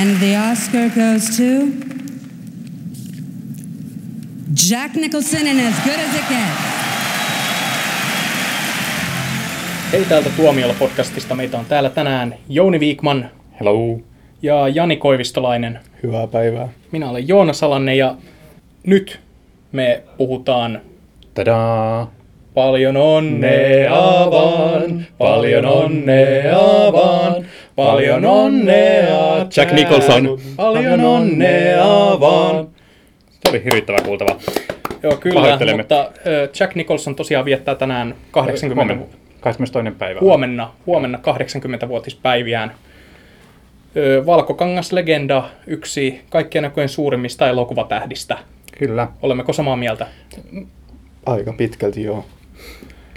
[0.00, 1.42] And the Oscar goes to
[4.70, 6.72] Jack Nicholson in As Good as It Gets.
[9.92, 11.34] Hei täältä Tuomiolla-podcastista.
[11.34, 14.00] Meitä on täällä tänään Jouni Viikman Hello.
[14.42, 15.78] ja Jani Koivistolainen.
[16.02, 16.68] Hyvää päivää.
[16.92, 18.14] Minä olen Joona Salanne ja
[18.86, 19.20] nyt
[19.72, 20.80] me puhutaan
[21.34, 22.10] Tadaa.
[22.54, 23.90] paljon onnea
[24.30, 27.44] vaan, paljon onnea vaan,
[27.76, 29.46] paljon onnea.
[29.56, 30.38] Jack Nicholson.
[30.56, 32.68] Paljon onnea vaan.
[33.30, 34.38] Se oli hirvittävää kuultavaa.
[35.02, 36.12] Joo, kyllä, mutta
[36.60, 39.16] Jack Nicholson tosiaan viettää tänään 80 Huomenna.
[39.40, 39.98] 22.
[39.98, 40.20] päivä.
[40.20, 42.72] huomenna, huomenna 80-vuotispäiviään.
[43.96, 48.38] Ö, Valkokangas-legenda, yksi kaikkien aikojen suurimmista elokuvatähdistä.
[48.78, 49.08] Kyllä.
[49.22, 50.06] Olemmeko samaa mieltä?
[51.26, 52.24] Aika pitkälti joo.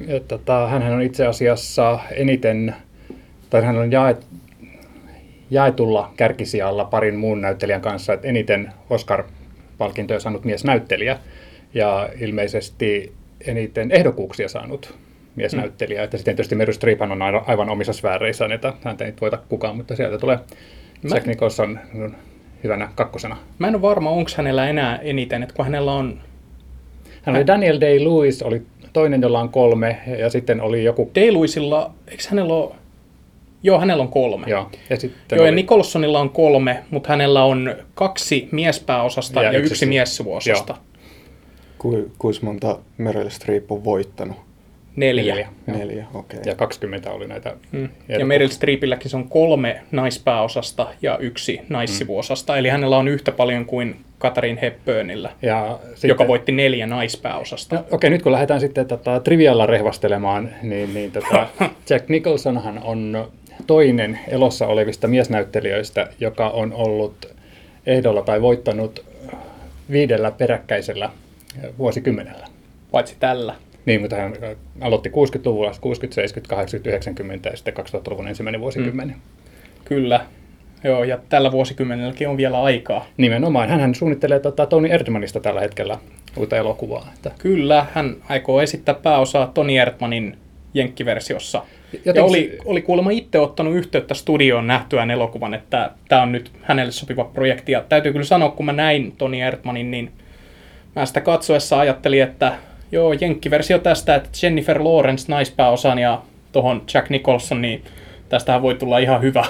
[0.08, 2.76] Ja, tota, hänhän on itse asiassa eniten,
[3.49, 4.26] tai hän on jaet,
[5.49, 11.20] jaetulla kärkisijalla parin muun näyttelijän kanssa, että eniten Oscar-palkintoja saanut miesnäyttelijä
[11.74, 13.13] ja ilmeisesti
[13.48, 14.96] eniten ehdokkuuksia saanut
[15.35, 15.99] miesnäyttelijä.
[15.99, 16.04] Mm.
[16.04, 19.96] Että sitten tietysti Meryl Streep on aivan, omissa sfääreissään, että häntä ei voita kukaan, mutta
[19.96, 20.40] sieltä tulee
[21.01, 21.79] Mä- Jack Nicholson
[22.63, 23.38] hyvänä kakkosena.
[23.60, 26.21] Mä en ole varma, onko hänellä enää eniten, että kun hänellä on
[27.26, 28.62] Hän oli Daniel Day-Lewis, oli
[28.93, 31.12] toinen, jolla on kolme, ja sitten oli joku...
[31.16, 32.76] Day-Lewisilla, eikö hänellä ole...
[33.66, 34.48] Joo, hänellä on kolme.
[34.49, 39.46] Joo, ja sitten Joo, ja oli, Nicholsonilla on kolme, mutta hänellä on kaksi miespääosasta ja,
[39.49, 40.74] Ja ja yksi yksi si- miessivuosasta.
[40.74, 40.84] Joo.
[41.77, 44.38] Ku, kuinka monta Meryl Streep on voittanut?
[44.96, 45.35] Neljä.
[45.35, 45.49] Neljä.
[45.68, 46.40] Neljä, okei.
[46.46, 47.55] ja 20 oli näitä.
[47.72, 47.90] Mm.
[48.07, 48.26] Ja.
[48.26, 52.54] Meryl Streepilläkin se on kolme naispääosasta ja yksi naissivuosasta.
[52.54, 52.60] Mm.
[52.60, 57.76] Eli hänellä on yhtä paljon kuin Katariin Hepburnilla, Ja sitten, joka voitti neljä naispääosasta.
[57.76, 61.48] No, okei, nyt kun lähdetään sitten tota, trivialla rehvastelemaan, niin, niin tota,
[61.90, 63.27] Jack Nicholsonhan on
[63.67, 67.35] toinen elossa olevista miesnäyttelijöistä, joka on ollut
[67.85, 69.05] ehdolla tai voittanut
[69.91, 71.09] viidellä peräkkäisellä
[71.77, 72.47] vuosikymmenellä.
[72.91, 73.55] Paitsi tällä.
[73.85, 74.33] Niin, mutta hän
[74.81, 79.07] aloitti 60-luvulla, 60, 70, 80, 90 ja sitten 2000-luvun ensimmäinen vuosikymmen.
[79.07, 79.13] Mm.
[79.85, 80.25] Kyllä.
[80.83, 83.05] Joo, ja tällä vuosikymmenelläkin on vielä aikaa.
[83.17, 83.69] Nimenomaan.
[83.69, 85.97] Hän suunnittelee tota, Tony Erdmanista tällä hetkellä
[86.38, 87.09] uutta elokuvaa.
[87.13, 90.38] Että Kyllä, hän aikoo esittää pääosaa Toni Erdmanin
[90.73, 91.63] jenkkiversiossa.
[92.06, 96.51] Jotenkin ja oli, oli kuulemma itse ottanut yhteyttä studioon nähtyään elokuvan, että tämä on nyt
[96.61, 97.72] hänelle sopiva projekti.
[97.72, 100.11] Ja täytyy kyllä sanoa, kun mä näin Toni Erdmanin, niin
[100.95, 102.53] mä sitä katsoessa ajattelin, että
[102.91, 107.83] joo, jenkkiversio tästä, että Jennifer Lawrence naispääosan ja tuohon Jack Nicholson, niin
[108.29, 109.45] tästähän voi tulla ihan hyvä.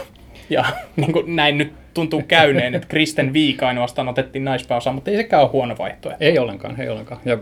[0.49, 5.17] Ja niin kuin näin nyt tuntuu käyneen, että Kristen Wiig ainoastaan otettiin naispääosaan, mutta ei
[5.17, 6.23] sekään ole huono vaihtoehto.
[6.23, 7.21] Ei ollenkaan, ei ollenkaan.
[7.25, 7.37] Ja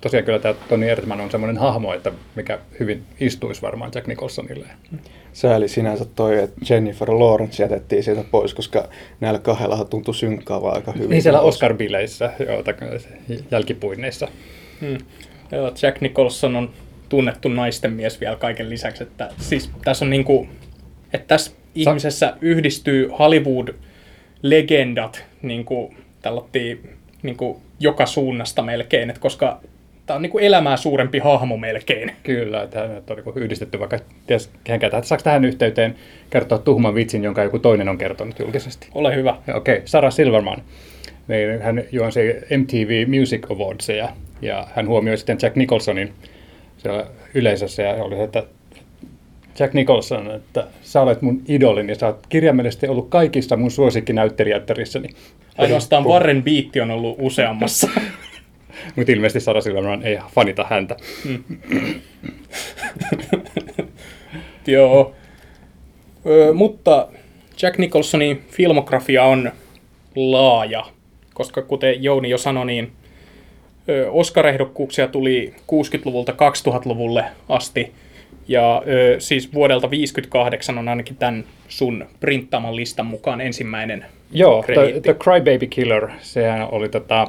[0.00, 4.66] tosiaan kyllä tämä Tony Erdman on semmoinen hahmo, että mikä hyvin istuisi varmaan Jack Nicholsonille.
[5.32, 8.88] Sääli sinänsä toi, että Jennifer Lawrence jätettiin siitä pois, koska
[9.20, 11.10] näillä kahdella tuntui synkkaavan aika hyvin.
[11.10, 12.64] Niin siellä Oscar-bileissä, joo,
[13.50, 14.28] jälkipuinneissa.
[14.80, 14.98] Hmm.
[15.82, 16.70] Jack Nicholson on
[17.08, 20.48] tunnettu naisten mies vielä kaiken lisäksi, että siis tässä on niinku,
[21.12, 26.90] että tässä ihmisessä yhdistyy Hollywood-legendat niinku tällottiin
[27.22, 29.60] niinku joka suunnasta melkein, että koska
[30.08, 32.12] tämä on niinku elämää suurempi hahmo melkein.
[32.22, 34.90] Kyllä, että hänet on niin yhdistetty vaikka ties kehenkään.
[34.90, 35.04] tähän.
[35.04, 35.94] Saako tähän yhteyteen
[36.30, 38.88] kertoa tuhman vitsin, jonka joku toinen on kertonut julkisesti?
[38.94, 39.36] Ole hyvä.
[39.46, 39.86] Ja Okei, okay.
[39.86, 40.62] Sarah Silverman.
[41.28, 42.20] Niin hän juonsi
[42.58, 44.08] MTV Music Awardsia
[44.42, 46.12] ja hän huomioi sitten Jack Nicholsonin
[46.78, 48.42] siellä yleisössä ja oli se, että
[49.58, 55.08] Jack Nicholson, että sä olet mun idolini, sä oot kirjaimellisesti ollut kaikissa mun suosikkinäyttelijättärissäni.
[55.58, 57.90] Ainoastaan Warren Beatty on ollut useammassa.
[58.96, 60.96] Mutta ilmeisesti Sarah Silverman ei fanita häntä.
[64.66, 65.14] Joo.
[66.26, 67.08] Ö, mutta
[67.62, 69.52] Jack Nicholsonin filmografia on
[70.16, 70.84] laaja,
[71.34, 72.92] koska kuten Jouni jo sanoi, niin
[74.10, 77.92] Oscar-ehdokkuuksia tuli 60-luvulta 2000-luvulle asti.
[78.48, 84.74] Ja ö, siis vuodelta 58 on ainakin tämän sun printtaaman listan mukaan ensimmäinen Joo, the,
[84.74, 85.00] krediitti.
[85.00, 87.26] the Crybaby Killer, sehän oli tota,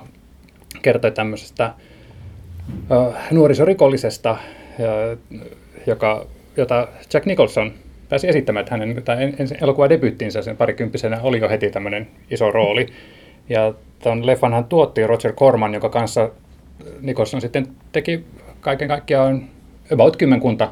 [0.81, 1.73] kertoi tämmöisestä
[3.31, 4.37] nuorisorikollisesta,
[5.87, 6.25] joka,
[6.57, 7.71] jota Jack Nicholson
[8.09, 12.07] pääsi esittämään, että hänen tai en, ensin elokuva debyyttiinsä sen parikymppisenä oli jo heti tämmöinen
[12.31, 12.87] iso rooli.
[13.49, 13.73] Ja
[14.03, 16.29] ton leffan hän tuotti Roger Corman, joka kanssa
[17.01, 18.25] Nicholson sitten teki
[18.61, 19.43] kaiken kaikkiaan
[19.93, 20.71] about kymmenkunta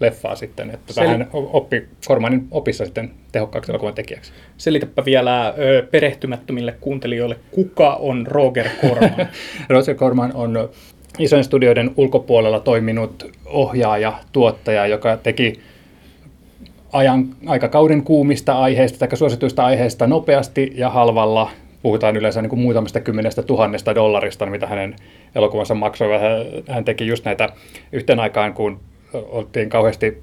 [0.00, 4.32] leffaa sitten, että Se oli- hän oppi Cormanin opissa sitten tehokkaaksi elokuvan tekijäksi.
[4.56, 9.28] Selitäpä vielä ö, perehtymättömille kuuntelijoille, kuka on Roger Corman.
[9.68, 10.68] Roger Corman on
[11.18, 15.60] isojen studioiden ulkopuolella toiminut ohjaaja, tuottaja, joka teki
[16.92, 21.50] ajan, aikakauden kuumista aiheista tai suosituista aiheista nopeasti ja halvalla.
[21.82, 24.96] Puhutaan yleensä niin kuin muutamasta kymmenestä tuhannesta dollarista, mitä hänen
[25.34, 26.08] elokuvansa maksoi.
[26.68, 27.48] Hän teki just näitä
[27.92, 28.80] yhteen aikaan, kun
[29.18, 30.22] oltiin kauheasti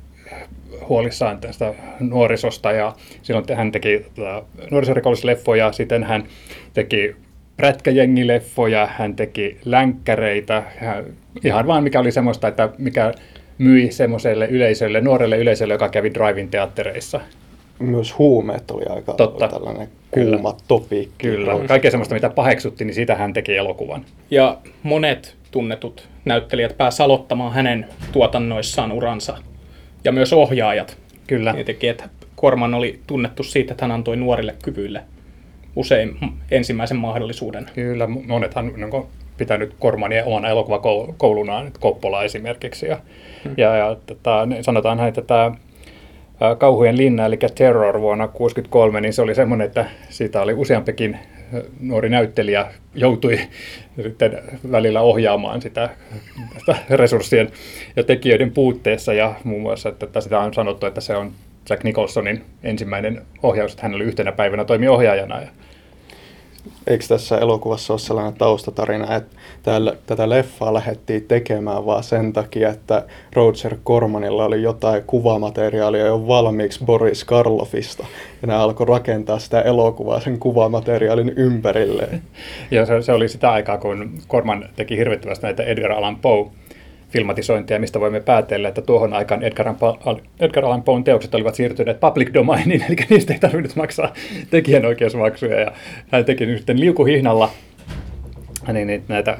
[0.89, 6.23] huolissaan tästä nuorisosta ja silloin hän teki tota, nuorisorikollisleffoja, sitten hän
[6.73, 7.15] teki
[7.57, 11.05] prätkäjengileffoja, hän teki länkkäreitä, hän,
[11.43, 13.13] ihan vaan mikä oli semmoista, että mikä
[13.57, 17.21] myi semmoiselle yleisölle, nuorelle yleisölle, joka kävi drive teattereissa.
[17.79, 19.47] Myös huumeet oli aika Totta.
[19.47, 21.27] tällainen kuuma topiikki.
[21.27, 24.05] Kyllä, kaikkea semmoista, mitä paheksuttiin, niin sitä hän teki elokuvan.
[24.31, 29.37] Ja monet tunnetut näyttelijät pääsivät aloittamaan hänen tuotannoissaan uransa.
[30.03, 30.97] Ja myös ohjaajat.
[31.27, 31.53] Kyllä.
[31.53, 35.03] Tietenkin, että Korman oli tunnettu siitä, että hän antoi nuorille kyvyille
[35.75, 36.17] usein
[36.51, 37.69] ensimmäisen mahdollisuuden.
[37.73, 39.07] Kyllä, monethan on
[39.37, 42.85] pitänyt Kormania omana elokuvakoulunaan, Koppola esimerkiksi.
[42.85, 42.99] Ja,
[43.43, 43.53] hmm.
[43.57, 45.51] ja, ja tota, sanotaan, että tämä
[46.57, 51.19] Kauhujen linna, eli Terror vuonna 1963, niin se oli semmoinen, että siitä oli useampikin
[51.79, 52.65] nuori näyttelijä
[52.95, 53.39] joutui
[54.03, 54.39] sitten
[54.71, 55.89] välillä ohjaamaan sitä,
[56.57, 57.49] sitä resurssien
[57.95, 61.31] ja tekijöiden puutteessa ja muun muassa, että sitä on sanottu, että se on
[61.69, 65.47] Jack Nicholsonin ensimmäinen ohjaus, että hän oli yhtenä päivänä toimi ohjaajana ja
[66.87, 72.69] eikö tässä elokuvassa ole sellainen taustatarina, että täällä, tätä leffaa lähdettiin tekemään vaan sen takia,
[72.69, 78.05] että Roger Cormanilla oli jotain kuvamateriaalia jo valmiiksi Boris Karloffista,
[78.41, 82.21] ja ne alkoi rakentaa sitä elokuvaa sen kuvamateriaalin ympärilleen.
[82.71, 86.51] Ja se, se oli sitä aikaa, kun Corman teki hirvittävästi näitä Edgar Allan Poe
[87.11, 89.67] filmatisointia, mistä voimme päätellä, että tuohon aikaan Edgar,
[90.39, 94.13] Edgar Allan Poen teokset olivat siirtyneet public domainiin, eli niistä ei tarvinnut maksaa
[94.49, 95.59] tekijänoikeusmaksuja.
[95.59, 95.71] Ja
[96.11, 97.49] hän teki nyt sitten liukuhihnalla
[98.73, 99.37] niin, niin, näitä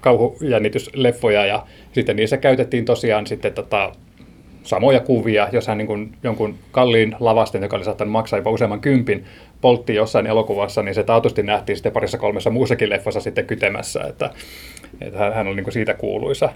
[0.00, 3.92] kauhujännitysleffoja, ja sitten niissä käytettiin tosiaan sitten tota,
[4.62, 8.80] samoja kuvia, jos hän niin kuin jonkun kalliin lavasten, joka oli saattanut maksaa jopa useamman
[8.80, 9.24] kympin,
[9.60, 14.30] poltti jossain elokuvassa, niin se taatusti nähtiin sitten parissa kolmessa muussakin leffassa sitten kytemässä, että,
[15.00, 16.48] että hän oli niin kuin siitä kuuluisa.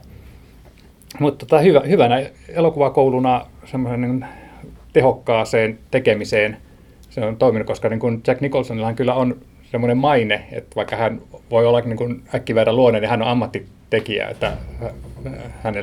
[1.21, 4.25] Mutta tota, hyvä, hyvänä elokuvakouluna semmoisen niin
[4.93, 6.57] tehokkaaseen tekemiseen
[7.11, 9.37] se on toiminut, koska niin kuin Jack Nicholsonillahan kyllä on
[9.71, 14.29] semmoinen maine, että vaikka hän voi olla niin kuin äkkiväärä luonne, niin hän on ammattitekijä,
[14.29, 14.53] että
[15.63, 15.75] hän,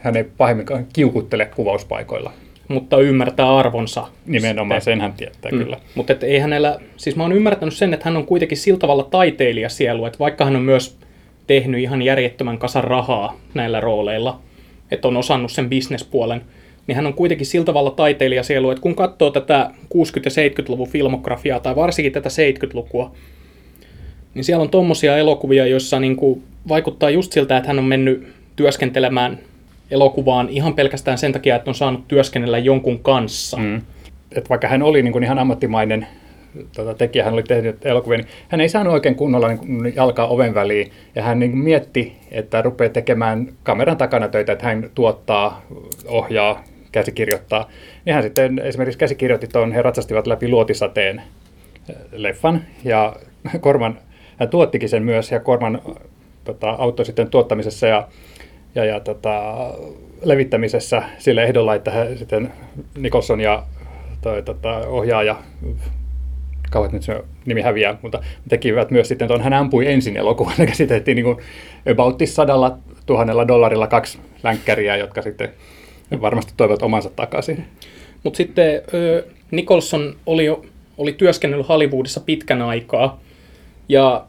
[0.00, 2.32] hän ei pahemminkaan kiukuttele kuvauspaikoilla.
[2.68, 4.08] Mutta ymmärtää arvonsa.
[4.26, 5.58] Nimenomaan, sen hän tietää mm.
[5.58, 5.76] kyllä.
[5.94, 9.68] Mutta ei hänellä, siis mä oon ymmärtänyt sen, että hän on kuitenkin sillä tavalla taiteilija
[9.68, 10.98] sielu, että vaikka hän on myös
[11.46, 14.40] tehnyt ihan järjettömän kasan rahaa näillä rooleilla,
[14.90, 16.42] että on osannut sen bisnespuolen,
[16.86, 19.78] niin hän on kuitenkin sillä tavalla taiteilija sielu, että kun katsoo tätä 60-
[20.24, 23.12] ja 70-luvun filmografiaa tai varsinkin tätä 70-lukua,
[24.34, 28.26] niin siellä on tommosia elokuvia, joissa niin kuin vaikuttaa just siltä, että hän on mennyt
[28.56, 29.38] työskentelemään
[29.90, 33.56] elokuvaan ihan pelkästään sen takia, että on saanut työskennellä jonkun kanssa.
[33.56, 33.82] Mm.
[34.32, 36.06] Et vaikka hän oli niin kuin ihan ammattimainen
[36.76, 40.54] tota, tekijä, hän oli tehnyt elokuvia, niin hän ei saanut oikein kunnolla niin jalkaa oven
[40.54, 40.92] väliin.
[41.14, 45.62] Ja hän niin mietti, että rupeaa tekemään kameran takana töitä, että hän tuottaa,
[46.06, 47.70] ohjaa, käsikirjoittaa.
[48.04, 51.22] Niin hän sitten esimerkiksi käsikirjoitti tuon He ratsastivat läpi luotisateen
[51.88, 52.62] eh, leffan.
[52.84, 53.16] Ja
[53.60, 53.98] Korman,
[54.36, 55.80] hän tuottikin sen myös, ja Korman
[56.44, 58.08] tota, auttoi sitten tuottamisessa ja,
[58.74, 59.54] ja, ja tota,
[60.22, 62.52] levittämisessä sillä ehdolla, että hän sitten
[62.98, 63.62] Nicholson ja
[64.20, 65.36] toi, tota, ohjaaja
[66.70, 70.66] kauan nyt se nimi häviää, mutta tekivät myös sitten tuon, hän ampui ensin elokuvan, ja
[70.66, 71.36] käsiteltiin niin
[71.92, 75.48] about sadalla tuhannella dollarilla kaksi länkkäriä, jotka sitten
[76.20, 77.64] varmasti toivat omansa takaisin.
[78.22, 78.82] Mutta sitten
[79.50, 80.46] Nicholson oli,
[80.98, 83.20] oli työskennellyt Hollywoodissa pitkän aikaa,
[83.88, 84.24] ja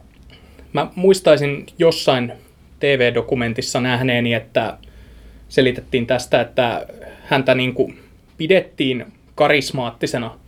[0.72, 2.32] mä muistaisin jossain
[2.80, 4.78] TV-dokumentissa nähneeni, että
[5.48, 6.86] selitettiin tästä, että
[7.24, 7.98] häntä niin kuin
[8.36, 10.38] pidettiin karismaattisena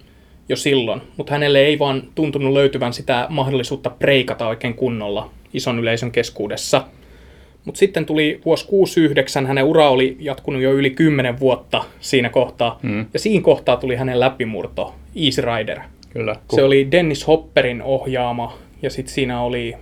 [0.51, 6.11] jo silloin, mutta hänelle ei vaan tuntunut löytyvän sitä mahdollisuutta preikata oikein kunnolla ison yleisön
[6.11, 6.85] keskuudessa.
[7.65, 12.79] Mutta sitten tuli vuosi 69, hänen ura oli jatkunut jo yli 10 vuotta siinä kohtaa,
[12.83, 13.07] mm.
[13.13, 15.79] ja siinä kohtaa tuli hänen läpimurto, Easy Rider.
[16.11, 16.37] Kyllä.
[16.55, 19.75] Se oli Dennis Hopperin ohjaama, ja sitten siinä oli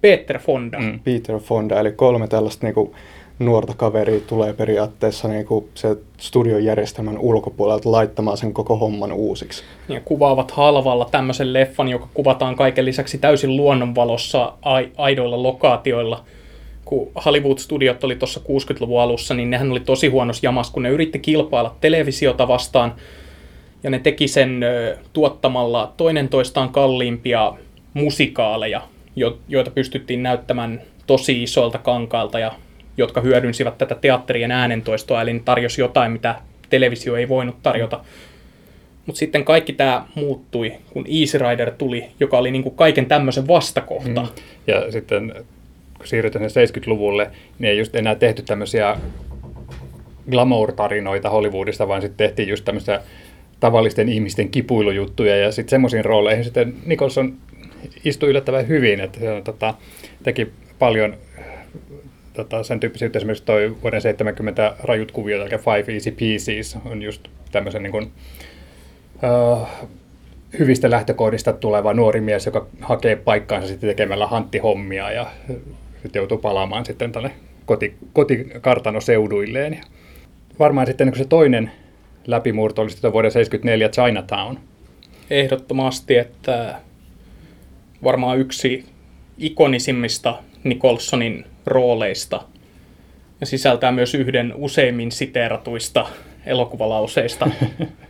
[0.00, 0.78] Peter Fonda.
[0.78, 1.00] Mm.
[1.04, 2.94] Peter Fonda, eli kolme tällaista niinku
[3.40, 9.62] nuorta kaveria tulee periaatteessa niin kuin se studion järjestelmän ulkopuolelta laittamaan sen koko homman uusiksi.
[9.88, 14.52] Ja kuvaavat halvalla tämmöisen leffan, joka kuvataan kaiken lisäksi täysin luonnonvalossa
[14.96, 16.24] aidoilla lokaatioilla.
[16.84, 21.18] Kun Hollywood-studiot oli tuossa 60-luvun alussa, niin nehän oli tosi huonossa jamas, kun ne yritti
[21.18, 22.94] kilpailla televisiota vastaan.
[23.82, 24.60] Ja ne teki sen
[25.12, 27.52] tuottamalla toinen toistaan kalliimpia
[27.94, 28.82] musikaaleja,
[29.48, 32.52] joita pystyttiin näyttämään tosi isoilta kankailta ja
[32.96, 36.34] jotka hyödynsivät tätä teatterien äänentoistoa, eli tarjosi jotain, mitä
[36.70, 38.00] televisio ei voinut tarjota.
[39.06, 43.48] Mutta sitten kaikki tämä muuttui, kun Easy Rider tuli, joka oli niin kuin kaiken tämmöisen
[43.48, 44.22] vastakohta.
[44.22, 44.28] Mm.
[44.66, 45.32] Ja sitten
[45.98, 48.96] kun siirrytään 70-luvulle, niin ei just enää tehty tämmöisiä
[50.30, 53.00] glamour-tarinoita Hollywoodista, vaan sitten tehtiin just tämmöisiä
[53.60, 57.34] tavallisten ihmisten kipuilujuttuja ja sitten semmoisiin rooleihin sitten Nicholson
[58.04, 59.74] istui yllättävän hyvin, että se on, tota,
[60.22, 61.16] teki paljon
[62.32, 67.28] tota, sen tyyppisiä, esimerkiksi toi vuoden 70 rajut kuviot, eli Five Easy Pieces, on just
[67.52, 68.12] tämmöisen niin kuin,
[69.22, 69.68] uh,
[70.58, 75.26] hyvistä lähtökohdista tuleva nuori mies, joka hakee paikkaansa sitten tekemällä hanttihommia ja
[76.02, 77.30] sitten joutuu palaamaan sitten tänne
[77.66, 79.80] koti, kotikartanoseuduilleen.
[80.58, 81.70] Varmaan sitten niin se toinen
[82.26, 84.58] läpimurto oli sitten vuoden 74 Chinatown.
[85.30, 86.74] Ehdottomasti, että
[88.04, 88.84] varmaan yksi
[89.38, 92.42] ikonisimmista Nicholsonin rooleista
[93.40, 96.08] ja sisältää myös yhden useimmin siteeratuista
[96.46, 97.50] elokuvalauseista.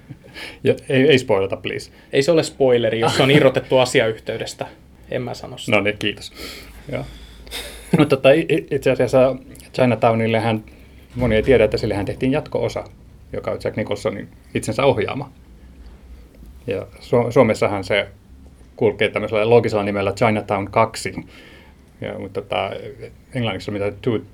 [0.65, 1.91] ja, ei, ei spoilata, please.
[2.13, 4.67] Ei se ole spoileri, jos se on irrotettu asiayhteydestä.
[5.11, 5.77] En mä sano sitä.
[5.77, 6.33] No niin, kiitos.
[6.93, 7.05] Joo.
[7.99, 8.29] Mutta tota,
[8.71, 9.37] itse asiassa
[9.75, 10.65] Chinatownillehän,
[11.15, 12.85] moni ei tiedä, että sillehän tehtiin jatko-osa,
[13.33, 15.33] joka on Jack Nicholsonin itsensä ohjaama.
[16.67, 18.09] Ja Su- Suomessahan se
[18.77, 21.15] kulkee tämmöisellä loogisella nimellä Chinatown 2.
[22.01, 22.71] Ja, mutta tota,
[23.35, 24.25] englanniksi on mitä two, two,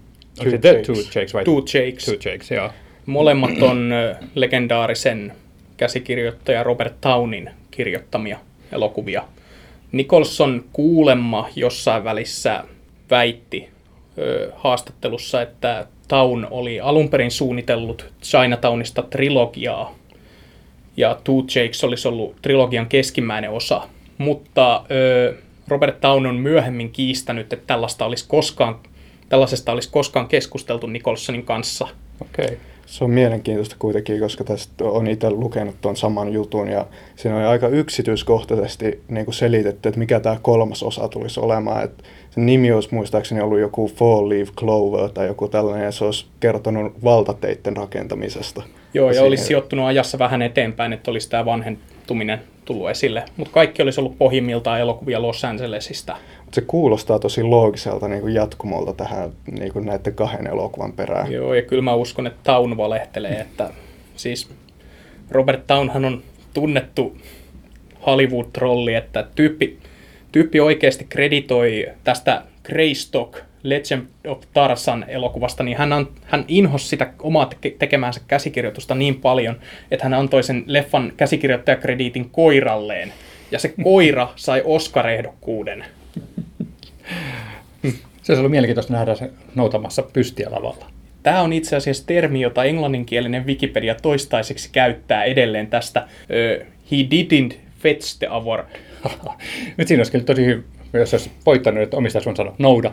[0.45, 0.87] two, Jakes.
[0.87, 1.45] two Jakes vai?
[1.45, 2.05] Two Jakes.
[2.05, 2.71] Two Jakes, joo.
[3.07, 3.91] Molemmat on
[4.35, 5.33] legendaarisen
[5.77, 8.39] käsikirjoittaja Robert Townin kirjoittamia
[8.73, 9.25] elokuvia.
[9.93, 12.65] Nicholson kuulemma jossain välissä
[13.11, 13.69] väitti
[14.19, 19.95] ö, haastattelussa, että Town oli alun perin suunnitellut Chinatownista trilogiaa,
[20.97, 23.83] ja Two Jakes olisi ollut trilogian keskimmäinen osa,
[24.19, 25.35] mutta ö,
[25.69, 28.79] Robert Town on myöhemmin kiistänyt, että tällaista olisi koskaan,
[29.29, 31.89] tällaisesta olisi koskaan keskusteltu Nicholsonin kanssa.
[32.21, 32.45] Okei.
[32.45, 32.57] Okay.
[32.87, 37.45] Se on mielenkiintoista kuitenkin, koska tästä on itse lukenut tuon saman jutun ja siinä oli
[37.45, 41.85] aika yksityiskohtaisesti niin kuin selitetty, että mikä tämä kolmas osa tulisi olemaan.
[41.85, 46.05] Että sen nimi olisi muistaakseni ollut joku Fall Leaf Clover tai joku tällainen ja se
[46.05, 48.63] olisi kertonut valtateitten rakentamisesta.
[48.95, 53.23] Joo, ja, olisi sijoittunut ajassa vähän eteenpäin, että olisi tämä vanhentuminen tullut esille.
[53.37, 56.17] Mutta kaikki olisi ollut pohjimmiltaan elokuvia Los Angelesista.
[56.45, 61.33] Mut se kuulostaa tosi loogiselta niin kuin jatkumolta tähän niin kuin näiden kahden elokuvan perään.
[61.33, 63.71] Joo, ja kyllä mä uskon, että Town valehtelee, että
[64.17, 64.51] siis
[65.31, 66.23] Robert Townhan on
[66.55, 67.17] tunnettu
[68.07, 69.79] Hollywood-trolli, että tyyppi,
[70.33, 77.13] tyyppi oikeasti kreditoi tästä Greystock Legend of Tarzan elokuvasta, niin hän, an, hän inhosi sitä
[77.19, 79.57] omaa tekemäänsä käsikirjoitusta niin paljon,
[79.91, 83.13] että hän antoi sen leffan käsikirjoittajakrediitin koiralleen.
[83.51, 85.85] Ja se koira sai Oscar-ehdokkuuden.
[88.23, 90.87] Se olisi ollut mielenkiintoista nähdä se noutamassa pystiä lavalla.
[91.23, 97.57] Tämä on itse asiassa termi, jota englanninkielinen Wikipedia toistaiseksi käyttää edelleen tästä uh, He didn't
[97.79, 98.67] fetch the award.
[99.77, 102.93] Nyt siinä olisi kyllä tosi hyvä, jos olisi voittanut, että omistaja sun sanoi, nouda.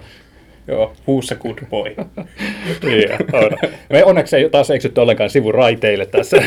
[0.68, 1.96] Joo, who's a good boy.
[2.94, 3.70] yeah, on.
[3.90, 6.38] Me onneksi ei taas eksytty ollenkaan sivuraiteille tässä.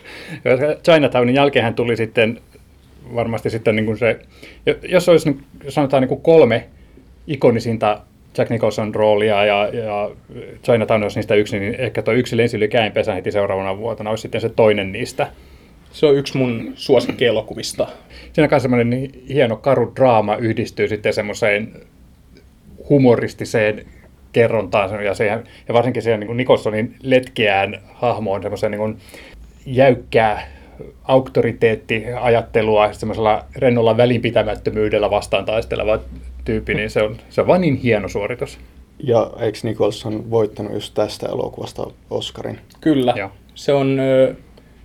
[0.84, 2.40] Chinatownin jälkeen tuli sitten
[3.14, 4.18] varmasti sitten niin kuin se,
[4.88, 5.36] jos olisi
[5.68, 6.66] sanotaan niin kuin kolme
[7.26, 8.00] ikonisinta
[8.38, 10.10] Jack Nicholson roolia ja, ja
[10.64, 14.22] Chinatown olisi niistä yksi, niin ehkä tuo yksi lensi yli käenpesä heti seuraavana vuotena olisi
[14.22, 15.28] sitten se toinen niistä.
[15.92, 17.88] Se on yksi mun suosikkielokuvista.
[18.32, 21.72] Siinä kanssa semmoinen niin hieno karu draama yhdistyy sitten semmoiseen
[22.88, 23.86] humoristiseen
[24.32, 28.96] kerrontaan ja, siihen, ja varsinkin siihen niin Nicholsonin letkeään hahmoon semmoisen niin
[29.66, 30.48] jäykkää
[31.04, 35.98] auktoriteettiajattelua semmoisella rennolla välinpitämättömyydellä vastaan taisteleva
[36.44, 38.58] tyyppi, niin se on, se on vain niin hieno suoritus.
[38.98, 42.58] Ja eikö Nicholson voittanut just tästä elokuvasta Oscarin?
[42.80, 43.14] Kyllä.
[43.16, 43.30] Ja.
[43.54, 43.98] Se on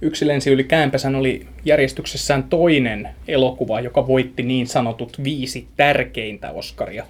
[0.03, 7.05] Yksi lensi yli käänpesän oli järjestyksessään toinen elokuva, joka voitti niin sanotut viisi tärkeintä Oscaria.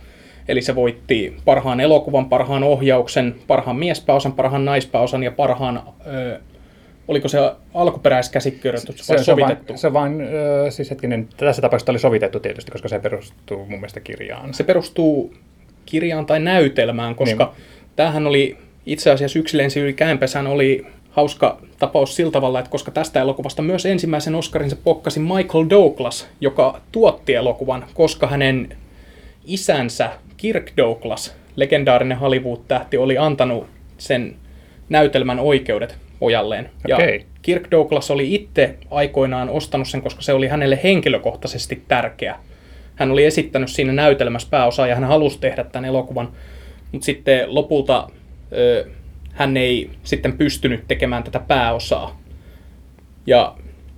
[0.47, 6.39] Eli se voitti parhaan elokuvan, parhaan ohjauksen, parhaan miespääosan, parhaan naispääosan ja parhaan, ö,
[7.07, 7.37] oliko se
[7.73, 9.77] alkuperäiskäsikirjoitus vai se, sovitettu?
[9.77, 13.79] Se vain, se vain siis hetkinen, tässä tapauksessa oli sovitettu tietysti, koska se perustuu mun
[13.79, 14.53] mielestä kirjaan.
[14.53, 15.33] Se perustuu
[15.85, 17.65] kirjaan tai näytelmään, koska niin.
[17.95, 22.91] tämähän oli itse asiassa yksi lensi yli käänpesän oli hauska tapaus sillä tavalla, että koska
[22.91, 28.77] tästä elokuvasta myös ensimmäisen Oscarinsa pokkasi Michael Douglas, joka tuotti elokuvan, koska hänen
[29.45, 30.09] isänsä
[30.41, 33.67] Kirk Douglas, legendaarinen Hollywood-tähti, oli antanut
[33.97, 34.35] sen
[34.89, 36.69] näytelmän oikeudet pojalleen.
[36.85, 37.15] Okay.
[37.15, 42.35] Ja Kirk Douglas oli itse aikoinaan ostanut sen, koska se oli hänelle henkilökohtaisesti tärkeä.
[42.95, 46.31] Hän oli esittänyt siinä näytelmässä pääosaa ja hän halusi tehdä tämän elokuvan,
[46.91, 48.09] mutta sitten lopulta
[49.33, 52.21] hän ei sitten pystynyt tekemään tätä pääosaa.
[53.25, 53.55] Ja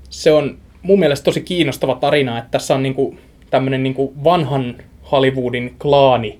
[0.09, 3.17] se on mun mielestä tosi kiinnostava tarina, että tässä on niinku
[3.49, 4.75] tämmöinen niinku vanhan
[5.13, 6.39] Hollywoodin klaani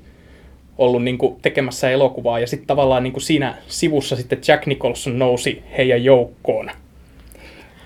[0.77, 6.03] ollut niinku tekemässä elokuvaa, ja sitten tavallaan niinku siinä sivussa sitten Jack Nicholson nousi heidän
[6.03, 6.69] joukkoon.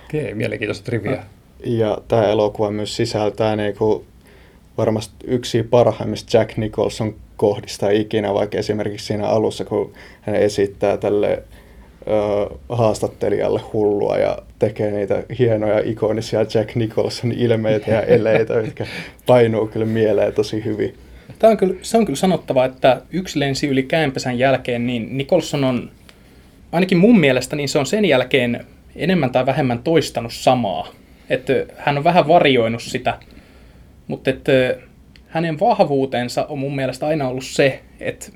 [0.06, 1.24] Okei, mielenkiintoista trivia.
[1.66, 4.06] Ja tämä elokuva myös sisältää niinku
[4.78, 11.44] varmasti yksi parhaimmista Jack Nicholson kohdista ikinä, vaikka esimerkiksi siinä alussa, kun hän esittää tälle
[12.70, 18.86] haastattelijalle hullua ja tekee niitä hienoja ikonisia Jack Nicholson ilmeitä ja eleitä, jotka
[19.26, 20.96] painuu kyllä mieleen tosi hyvin.
[21.40, 25.64] Tämä on kyllä, se on kyllä sanottava, että yksi lensi yli käänpesän jälkeen, niin Nicholson
[25.64, 25.92] on,
[26.72, 30.88] ainakin mun mielestä, niin se on sen jälkeen enemmän tai vähemmän toistanut samaa.
[31.30, 33.20] Että hän on vähän varjoinut sitä,
[34.08, 34.52] mutta että
[35.28, 38.32] hänen vahvuutensa on mun mielestä aina ollut se, että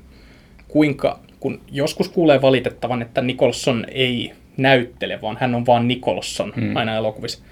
[0.68, 6.76] kuinka, kun joskus kuulee valitettavan, että Nicholson ei näyttele, vaan hän on vaan Nicholson hmm.
[6.76, 7.44] aina elokuvissa.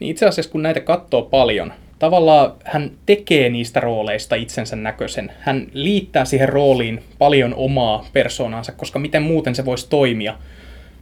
[0.00, 5.32] Niin itse asiassa kun näitä katsoo paljon, tavallaan hän tekee niistä rooleista itsensä näköisen.
[5.40, 10.34] Hän liittää siihen rooliin paljon omaa persoonansa, koska miten muuten se voisi toimia.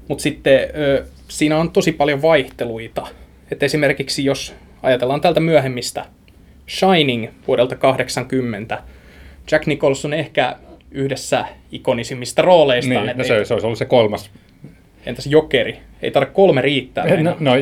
[0.09, 3.07] Mutta sitten ö, siinä on tosi paljon vaihteluita.
[3.51, 6.05] Et esimerkiksi jos ajatellaan tältä myöhemmistä
[6.69, 8.83] Shining vuodelta 80,
[9.51, 10.57] Jack Nicholson ehkä
[10.91, 13.07] yhdessä ikonisimmista rooleistaan.
[13.07, 14.31] Niin, no se, se olisi ollut se kolmas.
[15.07, 15.79] Entäs Jokeri?
[16.03, 17.23] Ei tarvitse kolme riittää.
[17.23, 17.53] No, no,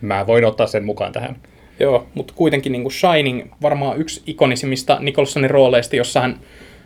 [0.00, 1.36] mä voin ottaa sen mukaan tähän.
[1.80, 6.40] Joo, mutta kuitenkin niin kuin Shining varmaan yksi ikonisimmista Nicholsonin rooleista, jossa hän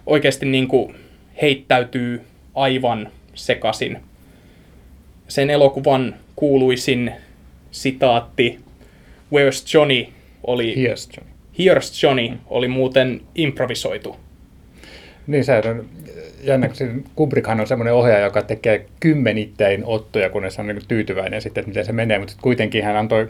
[0.06, 0.94] oikeasti niin kuin
[1.42, 2.20] heittäytyy
[2.54, 3.98] aivan sekasin.
[5.28, 7.12] Sen elokuvan kuuluisin
[7.70, 8.58] sitaatti
[9.34, 10.06] Where's Johnny
[10.42, 10.74] oli...
[10.74, 11.32] Here's Johnny.
[11.58, 14.16] Here's Johnny oli muuten improvisoitu.
[15.28, 15.84] Niin se on
[16.42, 21.42] jännä, kun Kubrickhan on semmoinen ohjaaja, joka tekee kymmenittäin ottoja, kunnes hän on niin tyytyväinen
[21.42, 23.28] sitten, että miten se menee, mutta kuitenkin hän antoi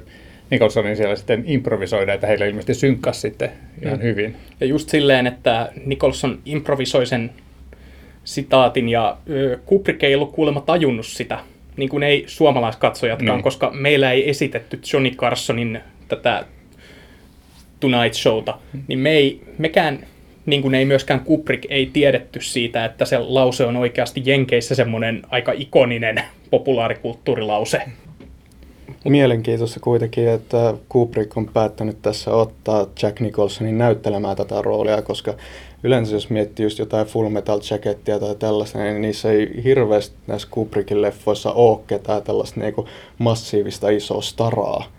[0.50, 3.50] Nicholsonin siellä sitten improvisoida, että heillä ilmeisesti synkkas sitten
[3.82, 4.02] ihan mm.
[4.02, 4.36] hyvin.
[4.60, 7.30] Ja just silleen, että Nicholson improvisoi sen
[8.24, 9.16] sitaatin ja
[9.66, 11.38] Kubrick ei ollut kuulemma tajunnut sitä,
[11.76, 13.42] niin kuin ei suomalaiskatsojatkaan, niin.
[13.42, 16.44] koska meillä ei esitetty Johnny Carsonin tätä
[17.80, 20.06] Tonight Showta, niin me ei, mekään,
[20.48, 25.22] niin kuin ei myöskään Kubrick, ei tiedetty siitä, että se lause on oikeasti Jenkeissä semmoinen
[25.30, 27.82] aika ikoninen populaarikulttuurilause.
[29.04, 35.34] Mielenkiintoista kuitenkin, että Kubrick on päättänyt tässä ottaa Jack Nicholsonin näyttelemään tätä roolia, koska
[35.82, 40.48] yleensä jos miettii just jotain Full Metal Jackettia tai tällaista, niin niissä ei hirveästi näissä
[40.50, 42.74] Kubrickin leffoissa ole ketään tällaista niin
[43.18, 44.97] massiivista isoa staraa.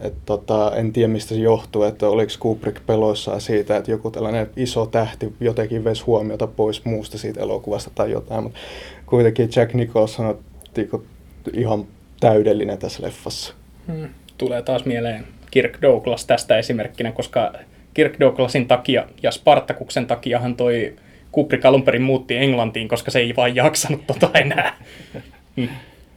[0.00, 4.50] Et, tota, en tiedä mistä se johtuu, että oliko Kubrick peloissaan siitä, että joku tällainen
[4.56, 8.58] iso tähti jotenkin vesi huomiota pois muusta siitä elokuvasta tai jotain, mutta
[9.06, 10.38] kuitenkin Jack Nicholson on
[10.76, 11.04] niinku
[11.52, 11.84] ihan
[12.20, 13.54] täydellinen tässä leffassa.
[13.86, 14.08] Hmm.
[14.38, 17.52] Tulee taas mieleen Kirk Douglas tästä esimerkkinä, koska
[17.94, 20.96] Kirk Douglasin takia ja Spartakuksen takiahan toi
[21.32, 24.74] Kubrick alun perin muutti Englantiin, koska se ei vain jaksanut tota enää.
[25.56, 25.68] Hmm.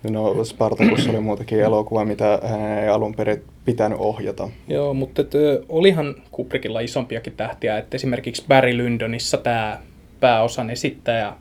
[0.09, 4.49] No Spartacus oli muutakin elokuva, mitä hän ei alun perin pitänyt ohjata.
[4.67, 5.31] Joo, mutta et,
[5.69, 9.79] olihan Kubrickilla isompiakin tähtiä, että esimerkiksi Barry Lyndonissa tämä
[10.19, 11.33] pääosan esittäjä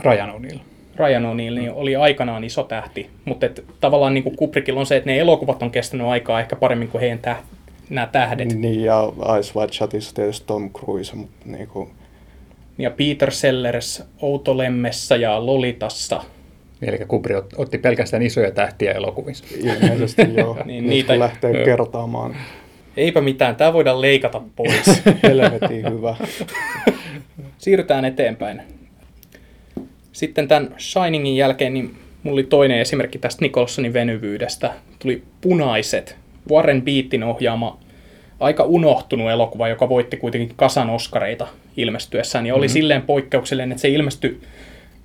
[0.00, 0.58] Ryan O'Neill.
[0.96, 4.96] Ryan O'Neill niin oli aikanaan iso tähti, mutta et, tavallaan niin kuin Kubrickilla on se,
[4.96, 7.44] että ne elokuvat on kestänyt aikaa ehkä paremmin kuin heidän täh-
[7.90, 8.54] nämä tähdet.
[8.54, 11.90] Niin, ja Ice White Shotissa tietysti Tom Cruise, mutta niin kuin...
[12.78, 16.22] Ja Peter Sellers Outolemmessa ja Lolitassa.
[16.82, 19.44] Eli Kubrick otti pelkästään isoja tähtiä elokuvissa.
[19.56, 20.58] Ilmeisesti joo.
[20.64, 22.36] niin, niitä lähtee kertaamaan.
[22.96, 25.02] Eipä mitään, tämä voidaan leikata pois.
[25.22, 26.16] Helvetin hyvä.
[27.58, 28.62] Siirrytään eteenpäin.
[30.12, 34.72] Sitten tämän Shiningin jälkeen niin mulla oli toinen esimerkki tästä Nicholsonin venyvyydestä.
[34.98, 36.16] Tuli Punaiset,
[36.50, 37.78] Warren Beatin ohjaama
[38.40, 42.46] aika unohtunut elokuva, joka voitti kuitenkin kasan oskareita ilmestyessään.
[42.46, 42.72] Ja oli mm-hmm.
[42.72, 44.40] silleen poikkeuksellinen, että se ilmestyi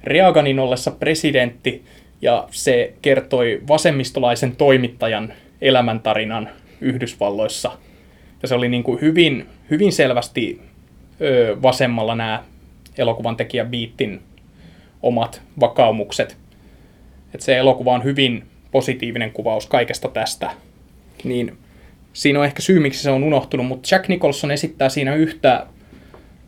[0.07, 1.83] Reaganin ollessa presidentti
[2.21, 6.49] ja se kertoi vasemmistolaisen toimittajan elämäntarinan
[6.81, 7.71] Yhdysvalloissa.
[8.41, 10.61] Ja se oli niin kuin hyvin, hyvin selvästi
[11.21, 12.43] ö, vasemmalla nämä
[12.97, 14.21] elokuvan tekijä Beatin
[15.01, 16.37] omat vakaumukset.
[17.33, 20.51] Että se elokuva on hyvin positiivinen kuvaus kaikesta tästä.
[21.23, 21.57] Niin
[22.13, 25.67] siinä on ehkä syy, miksi se on unohtunut, mutta Jack Nicholson esittää siinä yhtä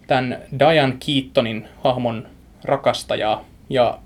[0.07, 2.27] tämän Diane Keatonin hahmon
[2.63, 3.99] rakastajaa ja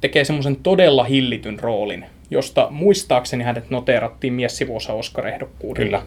[0.00, 5.98] tekee semmoisen todella hillityn roolin, josta muistaakseni hänet noteerattiin miessivuosa Oscar-ehdokkuudella.
[5.98, 6.02] Kyllä.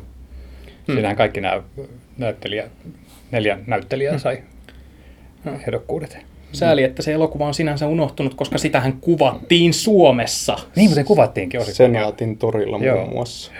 [0.87, 0.93] Hmm.
[0.93, 1.63] Siinähän kaikki nämä
[2.17, 2.71] näyttelijät,
[3.31, 4.19] neljä näyttelijää hmm.
[4.19, 4.43] sai
[5.43, 5.55] hmm.
[5.55, 6.17] ehdokkuudet.
[6.51, 10.57] Sääli, että se elokuva on sinänsä unohtunut, koska sitähän kuvattiin Suomessa.
[10.75, 11.91] Niin, mutta se kuvattiinkin osittain.
[11.91, 12.97] Senaatin torilla Joo.
[12.97, 13.51] muun muassa.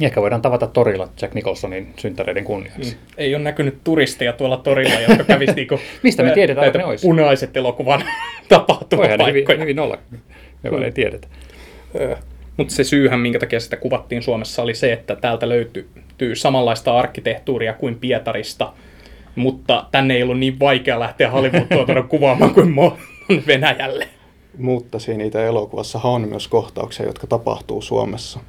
[0.00, 2.96] Ehkä voidaan tavata torilla Jack Nicholsonin synttäreiden kunniaksi.
[3.16, 7.02] Ei ole näkynyt turisteja tuolla torilla, jotka kävisi niinku, Mistä me tiedetään, että ne ois?
[7.02, 8.04] punaiset elokuvan
[8.50, 8.68] Voihan
[9.18, 9.58] ne hyvin, tapahtumapaikkoja.
[9.58, 9.98] hyvin olla.
[10.62, 11.28] Me vaan ei tiedetä.
[12.56, 17.72] Mutta se syyhän, minkä takia sitä kuvattiin Suomessa, oli se, että täältä löytyy samanlaista arkkitehtuuria
[17.72, 18.72] kuin Pietarista,
[19.36, 24.08] mutta tänne ei ollut niin vaikea lähteä Hollywood-tuotannon kuvaamaan kuin mo- Venäjälle.
[24.58, 28.40] Mutta siinä itse elokuvassahan on myös kohtauksia, jotka tapahtuu Suomessa.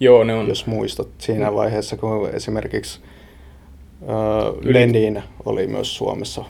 [0.00, 0.48] Joo, ne on.
[0.48, 3.00] Jos muistat siinä vaiheessa, kun esimerkiksi
[4.02, 6.44] äh, Lenin oli myös Suomessa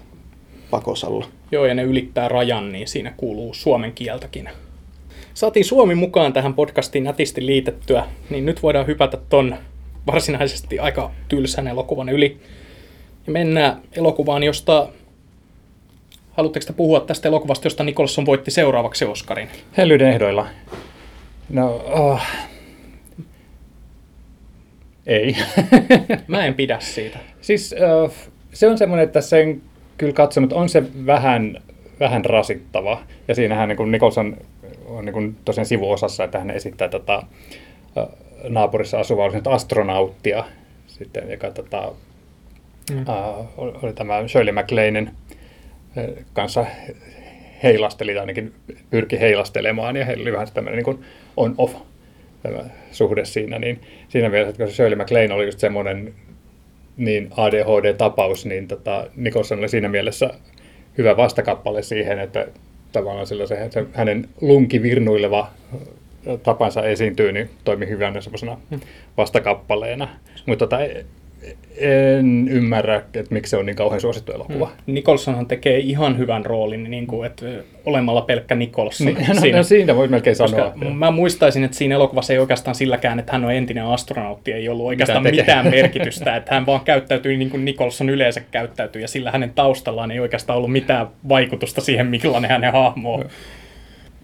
[0.71, 1.27] pakosalla.
[1.55, 4.49] Joo, ja ne ylittää rajan, niin siinä kuuluu suomen kieltäkin.
[5.35, 9.57] Saatiin Suomi mukaan tähän podcastiin nätisti liitettyä, niin nyt voidaan hypätä ton
[10.07, 12.39] varsinaisesti aika tylsän elokuvan yli.
[13.27, 14.89] Ja mennään elokuvaan, josta...
[16.33, 19.49] Haluatteko te puhua tästä elokuvasta, josta Nicholson voitti seuraavaksi Oscarin?
[19.77, 20.47] Hellyyden ehdoilla.
[21.51, 22.21] No, oh.
[25.07, 25.37] ei.
[26.29, 27.19] Mä en pidä siitä.
[27.41, 28.13] siis uh,
[28.53, 29.63] se on semmoinen, että sen
[29.99, 31.63] kyllä katsonut, on se vähän,
[32.01, 33.03] vähän rasittava.
[33.29, 34.37] Ja siinähän niin kuin Nicholson
[34.87, 37.23] on niin kuin tosiaan sivuosassa, että hän esittää tätä
[37.97, 38.09] uh,
[38.49, 40.45] naapurissa asuvaa oli astronauttia,
[40.87, 41.93] sitten, joka tota,
[42.93, 43.01] mm.
[43.03, 45.11] uh, oli tämä Shirley MacLainen
[46.33, 46.67] kanssa
[47.63, 48.53] heilasteli, tai ainakin
[48.91, 51.05] pyrki heilastelemaan, ja heillä oli vähän tämmöinen niin
[51.37, 51.75] on-off
[52.43, 52.59] tämä
[52.93, 56.15] suhde siinä, niin siinä mielessä, että kun se Shirley MacLaine oli just semmoinen
[56.97, 60.31] niin ADHD-tapaus, niin tota, Nicholson oli siinä mielessä
[60.99, 62.47] hyvä vastakappale siihen, että
[62.93, 65.51] tavallaan sillä se, se hänen lunkivirnuileva
[66.43, 68.59] tapansa esiintyy, niin toimi hyvänä semmoisena
[69.17, 70.09] vastakappaleena.
[70.47, 70.77] Mutta tota,
[71.79, 74.71] en ymmärrä, että miksi se on niin kauhean suosittu elokuva.
[74.87, 77.47] Nicholsonhan tekee ihan hyvän roolin, niin kuin, että
[77.87, 79.07] olemalla pelkkä Nicholson.
[79.07, 80.95] Niin, no, no, siinä voi melkein Koska sanoa.
[80.95, 84.87] mä muistaisin, että siinä elokuvassa ei oikeastaan silläkään, että hän on entinen astronautti, ei ollut
[84.87, 89.31] oikeastaan Mitään mitään, merkitystä, että hän vaan käyttäytyi niin kuin Nicholson yleensä käyttäytyy, ja sillä
[89.31, 93.25] hänen taustallaan ei oikeastaan ollut mitään vaikutusta siihen, millainen hänen hahmo on.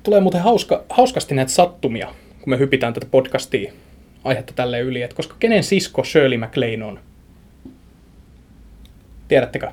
[0.02, 2.06] Tulee muuten hauska, hauskasti näitä sattumia,
[2.40, 3.72] kun me hypitään tätä podcastia
[4.24, 6.98] aihetta tälle yli, että koska kenen sisko Shirley MacLaine on?
[9.30, 9.68] Tiedättekö?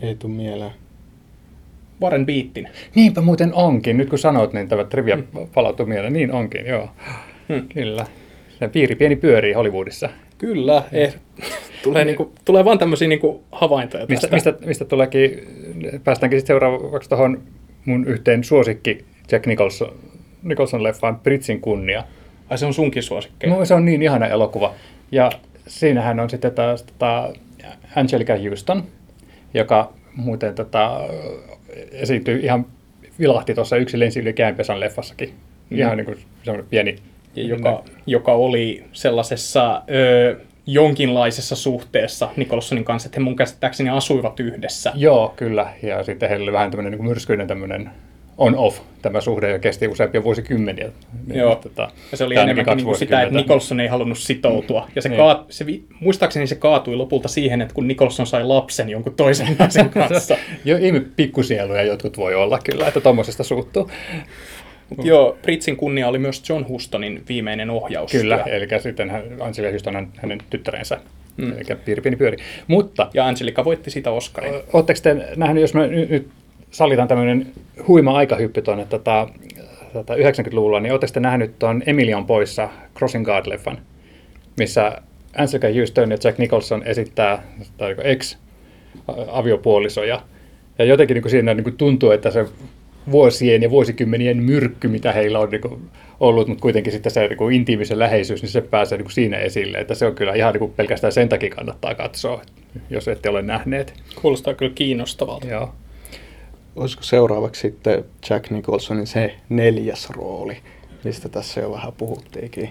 [0.00, 0.70] Ei tuu mieleen.
[2.02, 2.68] Warren Beattin.
[2.94, 3.96] Niinpä muuten onkin.
[3.96, 5.18] Nyt kun sanoit, niin tämä trivia
[5.54, 6.12] palautui mieleen.
[6.12, 6.88] Niin onkin, joo.
[7.48, 7.68] Hmm.
[7.68, 8.06] Kyllä.
[8.58, 10.08] Se piiri pieni pyörii Hollywoodissa.
[10.38, 11.14] Kyllä, eh,
[11.82, 14.50] tulee, niinku, tulee vaan tämmöisiä niinku havaintoja Mistä, tästä.
[14.50, 15.40] mistä, mistä tuleekin,
[16.04, 17.42] päästäänkin sitten seuraavaksi tuohon
[17.84, 19.94] mun yhteen suosikki Jack Nicholson,
[20.42, 22.04] Nicholson-leffaan Britsin kunnia.
[22.50, 23.54] Ai se on sunkin suosikkeja.
[23.54, 24.74] No, se on niin ihana elokuva.
[25.12, 25.30] Ja
[25.66, 27.32] siinähän on sitten taas tota
[27.96, 28.84] Angelica Houston,
[29.54, 31.00] joka muuten tota,
[31.92, 32.66] esiintyy ihan,
[33.18, 35.34] vilahti tuossa yksi lensi yli käänpesän leffassakin.
[35.70, 36.96] Ihan niin kuin semmoinen pieni...
[37.36, 44.92] Joka, joka oli sellaisessa ö, jonkinlaisessa suhteessa Nicholsonin kanssa, että he mun käsittääkseni asuivat yhdessä.
[44.94, 45.72] Joo, kyllä.
[45.82, 47.90] Ja sitten heillä oli vähän tämmöinen niin myrskyinen tämmöinen
[48.38, 50.88] on-off tämä suhde, ja kesti useampia vuosikymmeniä.
[51.26, 51.54] Niin, Joo.
[51.54, 53.34] Tota, Ja se oli enemmänkin niin kuin sitä, että.
[53.34, 54.88] Nicholson ei halunnut sitoutua.
[54.96, 55.16] Ja se, Niin.
[55.16, 55.64] kaat, se
[56.00, 60.36] muistaakseni se kaatui lopulta siihen, että kun Nicholson sai lapsen jonkun toisen naisen kanssa.
[60.64, 63.90] Jo ihme pikkusieluja jotkut voi olla kyllä, että tuommoisesta suuttuu.
[64.96, 68.12] Mut joo, Britsin kunnia oli myös John Hustonin viimeinen ohjaus.
[68.12, 70.98] Kyllä, eli sitten hän, Angela Houston on hänen tyttärensä,
[71.36, 71.52] mm.
[71.52, 72.36] eli piiri pieni pyöri.
[72.66, 74.54] Mutta Ja Angelica voitti sitä Oscarin.
[74.72, 76.28] Oletteko te nähnyt, jos nyt, nyt
[76.76, 77.46] sallitaan tämmöinen
[77.88, 79.28] huima aikahyppy tuonne tota,
[79.92, 83.76] tota 90-luvulla, niin oletteko te nähnyt tuon Emilia on poissa Crossing Guard-leffan,
[84.58, 85.02] missä
[85.38, 87.42] Angelica Houston ja Jack Nicholson esittää
[87.76, 90.22] tai oliko ex-aviopuolisoja.
[90.78, 92.46] Ja jotenkin niin kuin siinä niin kuin tuntuu, että se
[93.10, 95.80] vuosien ja vuosikymmenien myrkky, mitä heillä on niin kuin
[96.20, 99.38] ollut, mutta kuitenkin sitten se niin kuin intiimisen läheisyys, niin se pääsee niin kuin siinä
[99.38, 99.78] esille.
[99.78, 102.42] Että se on kyllä ihan niin kuin pelkästään sen takia kannattaa katsoa,
[102.90, 103.94] jos ette ole nähneet.
[104.22, 105.46] Kuulostaa kyllä kiinnostavalta.
[105.46, 105.74] Joo.
[106.76, 110.56] Olisiko seuraavaksi sitten Jack Nicholsonin se neljäs rooli,
[111.04, 112.70] mistä tässä jo vähän puhuttiinkin?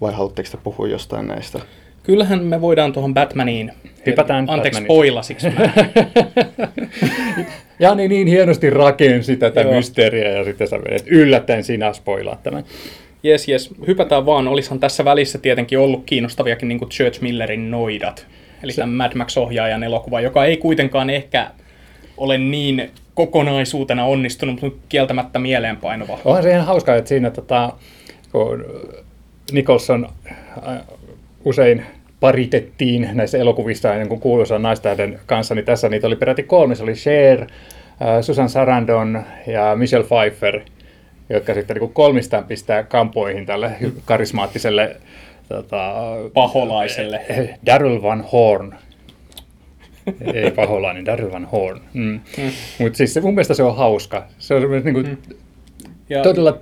[0.00, 1.58] Vai haluatteko te puhua jostain näistä?
[2.02, 3.72] Kyllähän me voidaan tuohon Batmaniin.
[4.06, 4.94] Hypätään Anteeksi Batmanista.
[4.94, 5.50] spoilasiksi.
[5.50, 5.70] Mä.
[7.80, 9.72] Jani niin hienosti rakensi tätä Joo.
[9.72, 12.64] mysteeriä ja sitten sä menet yllättäen sinä spoilaat tämän.
[13.22, 14.48] Jes, jes, hypätään vaan.
[14.48, 18.26] Olisihan tässä välissä tietenkin ollut kiinnostaviakin niin kuin Church Millerin Noidat.
[18.62, 21.50] Eli tämän Mad Max-ohjaajan elokuva, joka ei kuitenkaan ehkä
[22.16, 26.18] ole niin kokonaisuutena onnistunut, mutta kieltämättä mieleenpainuva.
[26.24, 27.72] Onhan se ihan hauskaa, että siinä tota,
[28.32, 28.64] kun
[29.52, 30.08] Nicholson
[30.68, 30.80] äh,
[31.44, 31.86] usein
[32.20, 36.74] paritettiin näissä elokuvissa kuin kuuluisan naistähden kanssa, niin tässä niitä oli peräti kolme.
[36.74, 37.46] Se oli Cher,
[38.20, 40.60] Susan Sarandon ja Michelle Pfeiffer,
[41.30, 43.72] jotka sitten niin kolmistaan pistää kampoihin tälle
[44.04, 44.96] karismaattiselle
[45.48, 45.94] tota,
[46.34, 47.20] Paholaiselle.
[47.66, 48.74] Daryl Van Horn.
[50.34, 51.80] Ei paholainen, Daryl Van Horn.
[51.92, 52.20] Mm.
[52.38, 52.50] Mm.
[52.78, 54.26] Mutta siis se, mun mielestä se on hauska.
[54.38, 55.16] Se on niin kuin, mm.
[56.08, 56.22] ja...
[56.22, 56.58] todella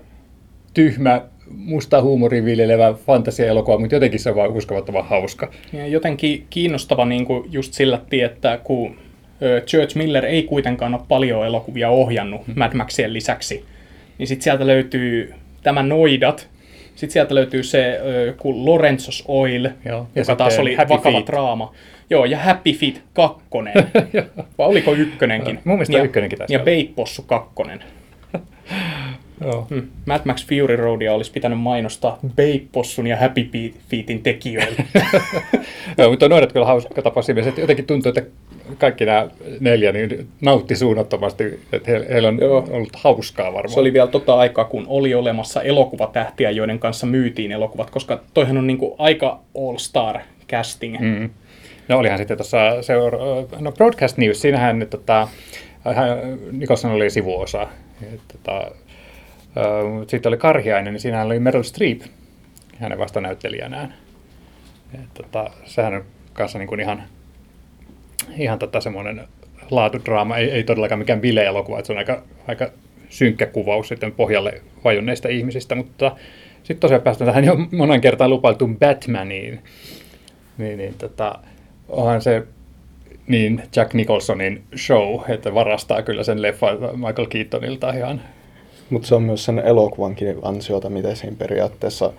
[0.75, 5.53] tyhmä, musta huumorin viljelevä fantasia-elokuva, mutta jotenkin se on vaan uskomattoman hauska.
[5.73, 8.97] Ja jotenkin kiinnostava niin kuin just sillä että kun
[9.67, 12.55] Church Miller ei kuitenkaan ole paljon elokuvia ohjannut mm.
[12.57, 13.65] Mad Maxien lisäksi,
[14.19, 16.49] niin sitten sieltä löytyy tämä Noidat,
[16.95, 18.01] sitten sieltä löytyy se
[18.45, 21.27] Lorenzos Oil, Joo, joka taas oli Happy vakava Feet.
[21.27, 21.75] draama.
[22.11, 23.41] Joo, ja Happy Feet 2.
[24.59, 25.61] Vai oliko ykkönenkin?
[25.65, 26.55] Mun mielestä ja, ykkönenkin tässä.
[26.55, 27.55] Ja Beippossu 2.
[29.45, 29.67] Joo.
[29.71, 29.83] Hmm.
[30.07, 33.49] Mad Max Fury Roadia olisi pitänyt mainostaa Beippossun ja Happy
[33.89, 34.85] Feetin tekijöille.
[35.99, 38.23] Joo, mutta noidat kyllä hauska tapa siinä, että jotenkin tuntuu, että
[38.79, 39.29] kaikki nämä
[39.61, 42.69] neljä niin nautti suunnattomasti, että he, heillä on Joo.
[42.71, 43.75] ollut hauskaa varmaan.
[43.75, 48.59] Se oli vielä tota aikaa, kun oli olemassa elokuvatähtiä, joiden kanssa myytiin elokuvat, koska toihan
[48.59, 50.19] on niinku aika all-star
[50.49, 51.01] casting.
[51.01, 51.31] Mm.
[51.91, 53.19] No olihan sitten tuossa seura-
[53.59, 55.29] no Broadcast News, siinähän tota,
[56.53, 57.67] Nicholson oli sivuosa.
[58.33, 58.71] Tota,
[60.07, 62.01] sitten oli Karhiainen, niin siinähän oli Meryl Streep
[62.79, 63.95] hänen vastanäyttelijänään.
[64.95, 67.03] Et, tota, sehän on kanssa niin kuin ihan,
[68.37, 69.29] ihan tota semmoinen
[69.71, 72.71] laatudraama, ei, ei todellakaan mikään bile-elokuva, että se on aika, aika
[73.09, 76.17] synkkä kuvaus sitten pohjalle vajunneista ihmisistä, mutta
[76.57, 79.63] sitten tosiaan päästään tähän jo monen kertaan lupailtuun Batmaniin.
[80.59, 81.39] Niin, niin tota,
[81.91, 82.47] onhan se
[83.27, 88.23] niin Jack Nicholsonin show, että varastaa kyllä sen leffa Michael Keatonilta ihan.
[88.91, 92.13] Mutta se on myös sen elokuvankin ansiota, miten siinä periaatteessa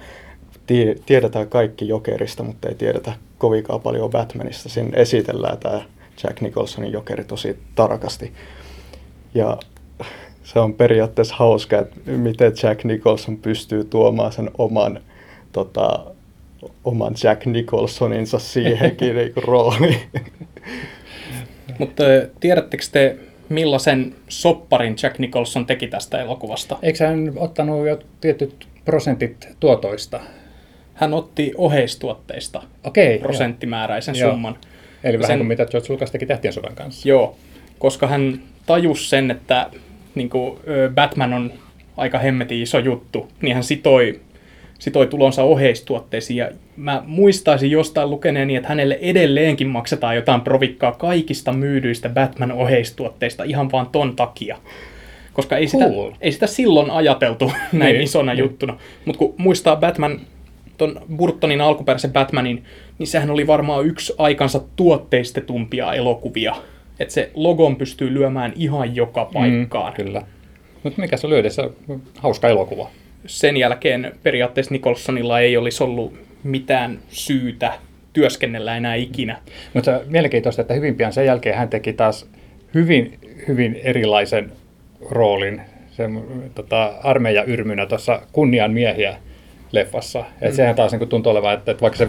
[1.06, 4.70] tiedetään kaikki Jokerista, mutta ei tiedetä kovinkaan paljon Batmanista.
[4.70, 5.82] Siinä esitellään tämä
[6.24, 8.34] Jack Nicholsonin Jokeri tosi tarkasti.
[9.34, 9.58] Ja
[10.44, 15.00] se on periaatteessa hauska, että miten Jack Nicholson pystyy tuomaan sen oman,
[15.52, 16.11] tota,
[16.84, 20.00] oman Jack Nicholsoninsa siihenkin niinku rooliin.
[21.80, 22.04] Mutta
[22.39, 23.17] tiedättekö te,
[23.50, 26.78] millaisen sopparin Jack Nicholson teki tästä elokuvasta?
[26.82, 30.19] Eikö hän ottanut jo tietyt prosentit tuotoista?
[30.93, 34.32] Hän otti oheistuotteista Okei, prosenttimääräisen joo.
[34.32, 34.58] summan.
[35.04, 37.10] Eli vähän sen, kuin mitä George Lucas teki Tähtien sodan kanssa.
[37.10, 37.36] Joo,
[37.80, 39.69] koska hän tajusi sen, että
[40.15, 40.60] niin kuin,
[40.95, 41.54] Batman on
[41.97, 44.19] aika hemmetin iso juttu, niin hän sitoi
[44.82, 46.38] sitoi tulonsa oheistuotteisiin.
[46.38, 53.72] Ja mä muistaisin jostain lukeneeni, että hänelle edelleenkin maksetaan jotain provikkaa kaikista myydyistä Batman-oheistuotteista ihan
[53.72, 54.58] vaan ton takia.
[55.34, 56.12] Koska ei sitä, cool.
[56.22, 58.44] ei sitä silloin ajateltu näin niin, isona niin.
[58.44, 58.78] juttuna.
[59.06, 60.20] Mutta kun muistaa Batman,
[60.78, 62.63] ton Burtonin alkuperäisen Batmanin,
[63.00, 66.56] niin sehän oli varmaan yksi aikansa tuotteistetumpia elokuvia.
[67.00, 69.94] Että se logon pystyy lyömään ihan joka mm, paikkaan.
[69.94, 70.22] Mm, kyllä.
[70.84, 71.70] Mutta mikä se oli edessä?
[72.17, 72.89] Hauska elokuva
[73.26, 77.74] sen jälkeen periaatteessa Nicholsonilla ei olisi ollut mitään syytä
[78.14, 79.38] työskennellä enää ikinä.
[79.74, 82.30] Mutta mielenkiintoista, että hyvin pian sen jälkeen hän teki taas
[82.74, 84.52] hyvin, hyvin erilaisen
[85.10, 86.04] roolin se,
[86.56, 89.18] tota, armeija yrmynä tuossa Kunnian miehiä
[89.72, 90.20] leffassa.
[90.20, 90.48] Mm.
[90.48, 92.08] Et sehän taas niin tuntuu olevan, että, että vaikka se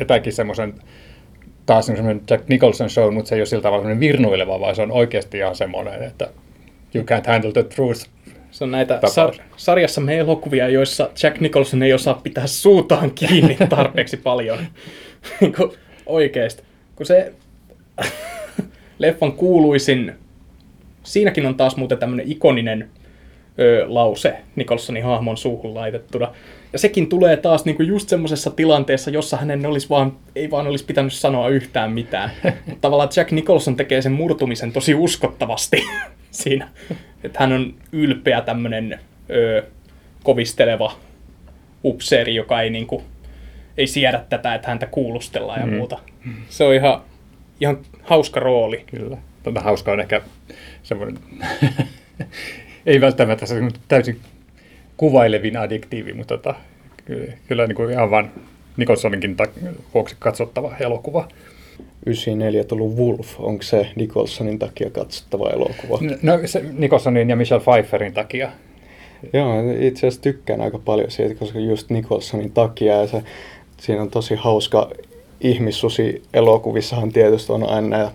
[0.00, 0.74] vetäkin semmoisen
[1.66, 4.92] taas semmoinen Jack Nicholson show, mutta se ei ole sillä tavalla virnuileva, vaan se on
[4.92, 6.28] oikeasti ihan semmoinen, että
[6.94, 8.06] you can't handle the truth
[8.50, 14.16] se on näitä sar- sarjassamme elokuvia, joissa Jack Nicholson ei osaa pitää suutaan kiinni tarpeeksi
[14.16, 14.58] paljon.
[15.40, 15.54] niin
[16.06, 16.62] oikeesti.
[16.96, 17.32] Kun se
[18.98, 20.12] leffan kuuluisin,
[21.02, 22.90] siinäkin on taas muuten tämmöinen ikoninen
[23.58, 26.32] ö, lause Nicholsonin hahmon suuhun laitettuna.
[26.72, 30.84] Ja sekin tulee taas niinku just semmoisessa tilanteessa, jossa hänen olisi vaan, ei vaan olisi
[30.84, 32.30] pitänyt sanoa yhtään mitään.
[32.66, 35.82] Mutta tavallaan Jack Nicholson tekee sen murtumisen tosi uskottavasti
[36.30, 36.68] siinä.
[37.24, 39.00] Että hän on ylpeä tämmöinen
[40.22, 40.96] kovisteleva
[41.84, 43.02] upseeri, joka ei niinku,
[43.76, 45.72] ei siedä tätä, että häntä kuulustellaan ja mm.
[45.72, 45.98] muuta.
[46.48, 47.00] Se on ihan,
[47.60, 48.84] ihan hauska rooli.
[48.86, 49.16] Kyllä.
[49.42, 50.20] Tämä hauska on ehkä
[50.82, 51.18] semmoinen,
[52.86, 53.54] ei välttämättä se
[53.88, 54.20] täysin
[54.96, 56.54] kuvailevin adjektiivi, mutta tota,
[57.04, 58.30] kyllä, kyllä niin kuin ihan vain
[58.76, 59.36] Nicholsoninkin
[59.94, 61.28] vuoksi katsottava elokuva.
[62.06, 65.98] 94 tullut Wolf, onko se Nicholsonin takia katsottava elokuva?
[66.22, 68.50] No se Nicholsonin ja Michelle Pfeifferin takia.
[69.32, 73.22] Joo, itse asiassa tykkään aika paljon siitä, koska just Nicholsonin takia ja se,
[73.80, 74.90] siinä on tosi hauska
[75.40, 78.10] ihmissusi elokuvissahan tietysti on aina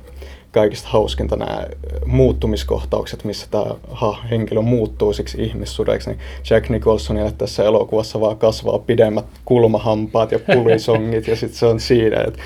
[0.52, 1.68] kaikista hauskinta nämä
[2.06, 6.20] muuttumiskohtaukset, missä tämä ha, henkilö muuttuu siksi ihmissudeksi, niin
[6.50, 12.24] Jack Nicholsonille tässä elokuvassa vaan kasvaa pidemmät kulmahampaat ja pulisongit, ja sitten se on siinä,
[12.28, 12.40] että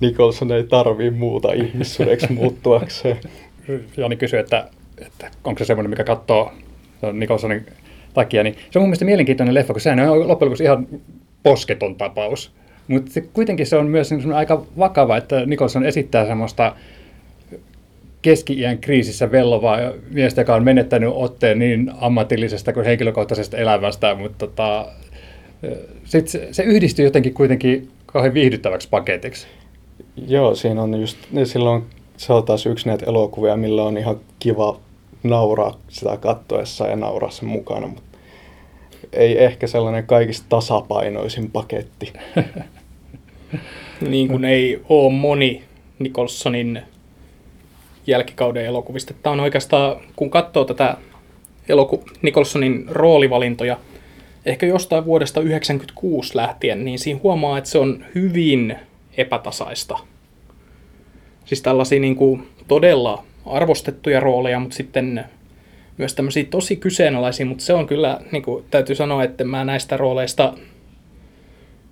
[0.00, 3.16] Nicholson ei tarvii muuta ihmissudeksi muuttuakseen.
[3.96, 4.68] Jani kysyi, että,
[5.06, 6.52] että onko se semmoinen, mikä katsoo
[7.12, 7.66] Nicholsonin
[8.14, 10.86] takia, niin se on mun mielestä mielenkiintoinen leffa, kun sehän on loppujen lopuksi ihan
[11.42, 12.52] posketon tapaus.
[12.88, 16.76] Mutta kuitenkin se on myös aika vakava, että Nicholson esittää semmoista
[18.22, 19.78] keski-iän kriisissä vellovaa
[20.10, 24.88] miestä, joka on menettänyt otteen niin ammatillisesta kuin henkilökohtaisesta elämästä, mutta tota,
[26.04, 29.46] sit se, se yhdistyy jotenkin kuitenkin kauhean viihdyttäväksi paketiksi.
[30.16, 31.84] Joo, siinä on just, silloin
[32.16, 34.80] se on taas yksi näitä elokuvia, millä on ihan kiva
[35.22, 38.18] nauraa sitä kattoessa ja nauraa sen mukana, mutta
[39.12, 42.12] ei ehkä sellainen kaikista tasapainoisin paketti.
[44.10, 45.64] niin kuin ei ole moni
[45.98, 46.82] Nicholsonin
[48.06, 49.14] jälkikauden elokuvista.
[49.22, 50.96] Tämä on oikeastaan, kun katsoo tätä
[51.68, 53.76] eloku- Nicholsonin roolivalintoja,
[54.46, 58.76] ehkä jostain vuodesta 1996 lähtien, niin siinä huomaa, että se on hyvin
[59.16, 59.98] epätasaista.
[61.44, 65.24] Siis tällaisia niin kuin todella arvostettuja rooleja, mutta sitten
[65.98, 69.96] myös tämmöisiä tosi kyseenalaisia, mutta se on kyllä, niin kuin täytyy sanoa, että mä näistä
[69.96, 70.54] rooleista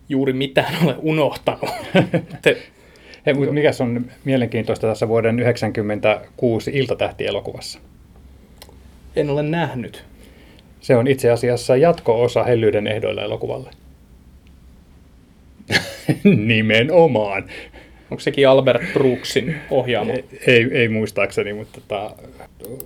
[0.09, 1.71] juuri mitään ole unohtanut.
[3.27, 7.79] Hei, mutta mikä on mielenkiintoista tässä vuoden 1996 Iltatähti-elokuvassa?
[9.17, 10.05] En ole nähnyt.
[10.81, 13.71] Se on itse asiassa jatko-osa Hellyyden ehdoilla elokuvalle.
[16.47, 17.45] Nimenomaan.
[18.11, 20.13] Onko sekin Albert Brooksin ohjaama?
[20.13, 22.11] Ei, ei, ei muistaakseni, mutta tota,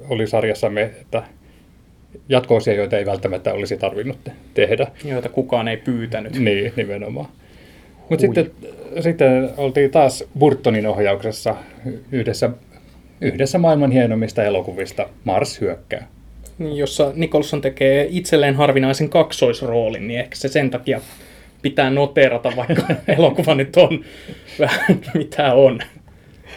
[0.08, 1.22] oli sarjassamme, että
[2.28, 4.18] jatkoosia, joita ei välttämättä olisi tarvinnut
[4.54, 4.86] tehdä.
[5.04, 6.38] Joita kukaan ei pyytänyt.
[6.38, 7.28] Niin, nimenomaan.
[8.08, 8.50] Mutta sitten,
[9.00, 11.56] sitten oltiin taas Burtonin ohjauksessa
[12.12, 12.50] yhdessä,
[13.20, 16.08] yhdessä maailman hienommista elokuvista, Mars hyökkää.
[16.58, 21.00] Niin, jossa Nicholson tekee itselleen harvinaisen kaksoisroolin, niin ehkä se sen takia
[21.62, 22.82] pitää noterata, vaikka
[23.16, 24.04] elokuva nyt on
[24.60, 25.80] vähän mitä on.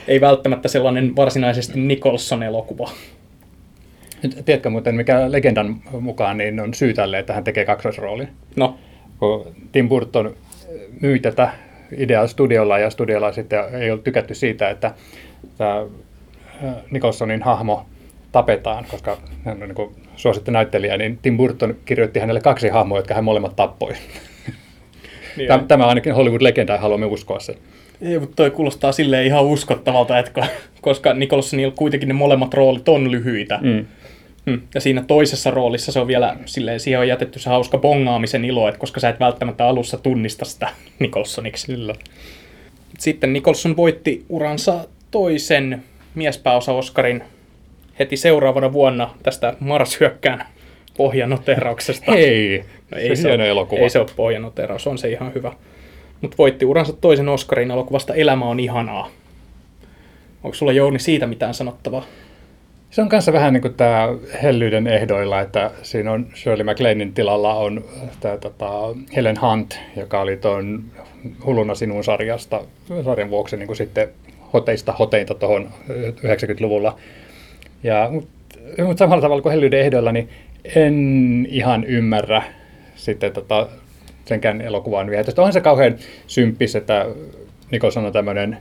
[0.08, 2.92] Ei välttämättä sellainen varsinaisesti Nicholson-elokuva.
[4.46, 8.28] Tiedätkö muuten, mikä legendan mukaan niin on syy tälle, että hän tekee kaksoisroolin?
[8.56, 8.78] No.
[9.20, 10.36] Kun Tim Burton
[11.02, 11.50] myi tätä
[11.98, 14.92] ideaa studiolla ja studiolla sitten ei ole tykätty siitä, että
[15.58, 15.86] tämä
[16.92, 17.86] Nicholsonin hahmo
[18.32, 23.14] tapetaan, koska hän on niin suosittu näyttelijä, niin Tim Burton kirjoitti hänelle kaksi hahmoa, jotka
[23.14, 23.94] hän molemmat tappoi.
[25.38, 27.56] Niin tämä, tämä ainakin Hollywood-legenda ja haluamme uskoa sen.
[28.02, 30.48] Ei, mutta toi kuulostaa silleen ihan uskottavalta, että
[30.82, 33.60] koska Nicholsonilla kuitenkin ne molemmat roolit on lyhyitä.
[33.62, 33.86] Mm.
[34.46, 34.62] Mm.
[34.76, 38.68] Ja siinä toisessa roolissa se on vielä, silleen, siihen on jätetty se hauska bongaamisen ilo,
[38.68, 40.70] että koska sä et välttämättä alussa tunnista sitä
[41.00, 41.68] Nicholsoniksi.
[41.68, 41.94] Kyllä.
[43.00, 45.84] Sitten Nicholson voitti uransa toisen
[46.16, 47.24] miespääosa Oscarin
[48.00, 50.46] heti seuraavana vuonna tästä Mars-hyökkään
[50.98, 52.12] pohjanoterauksesta.
[52.12, 53.82] Hei, no, ei se, hieno elokuva.
[53.82, 55.54] Ei se ole pohjanoteraus, on se ihan hyvä.
[56.22, 59.10] Mutta voitti uransa toisen Oscarin elokuvasta Elämä on ihanaa.
[60.44, 62.06] Onko sulla Jouni siitä mitään sanottavaa?
[62.90, 64.10] Se on kanssa vähän niin kuin tämä
[64.44, 67.86] hellyyden ehdoilla, että siinä on Shirley MacLainin tilalla on
[68.20, 68.70] tämä tota,
[69.16, 70.84] Helen Hunt, joka oli tuon
[71.46, 72.62] Hulluna sinun sarjasta,
[73.06, 74.10] sarjan vuoksi niin kuin sitten
[74.54, 76.98] hoteista hoteinta tuohon 90-luvulla.
[77.84, 78.30] Ja, mutta,
[78.86, 80.30] mutta samalla tavalla kuin hellyyden ehdoilla, niin
[80.76, 82.44] en ihan ymmärrä
[82.96, 83.68] sitten tota,
[84.26, 85.42] senkään elokuvan viehätystä.
[85.42, 85.96] Onhan se kauhean
[86.28, 87.06] symppis, että
[87.72, 88.58] Nicholson on tämmöinen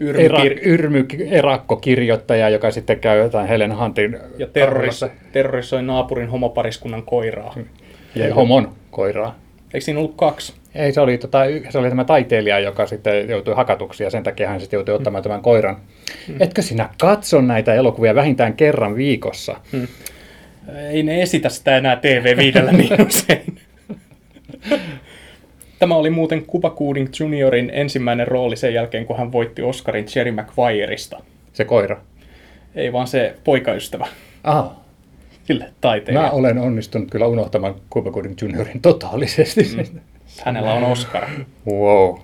[0.00, 7.54] Yrmykir- yrmy, erakkokirjoittaja, joka sitten käy jotain Helen Huntin Ja terroris, terrorisoi naapurin homopariskunnan koiraa.
[8.14, 9.38] Ja homon koiraa.
[9.74, 10.54] Eikö siinä ollut kaksi?
[10.74, 11.38] Ei, se oli, tota,
[11.70, 15.22] se oli tämä taiteilija, joka sitten joutui hakatuksi ja sen takia hän sitten joutui ottamaan
[15.22, 15.22] mm.
[15.22, 15.76] tämän koiran.
[16.28, 16.36] Mm.
[16.40, 19.56] Etkö sinä katso näitä elokuvia vähintään kerran viikossa?
[19.72, 19.88] Mm.
[20.90, 23.58] Ei ne esitä sitä enää TV viidellä niin usein.
[25.78, 30.32] Tämä oli muuten Cuba Gooding Juniorin ensimmäinen rooli sen jälkeen, kun hän voitti Oscarin Jerry
[30.32, 31.22] Maguireista.
[31.52, 32.00] Se koira?
[32.74, 34.06] Ei vaan se poikaystävä.
[34.44, 34.76] Aha.
[35.44, 36.22] Sille taiteilija.
[36.22, 39.62] Mä olen onnistunut kyllä unohtamaan Cuba Gooding Juniorin totaalisesti.
[39.76, 40.00] Mm.
[40.44, 41.28] Hänellä on Oscar.
[41.66, 42.18] Wow.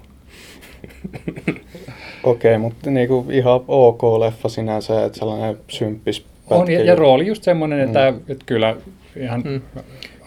[2.22, 7.26] Okei, okay, mutta niinku ihan ok leffa sinänsä, että sellainen symppis On, ja, ja rooli
[7.26, 8.20] just semmoinen, että, mm.
[8.28, 8.76] että kyllä
[9.16, 9.60] ihan mm.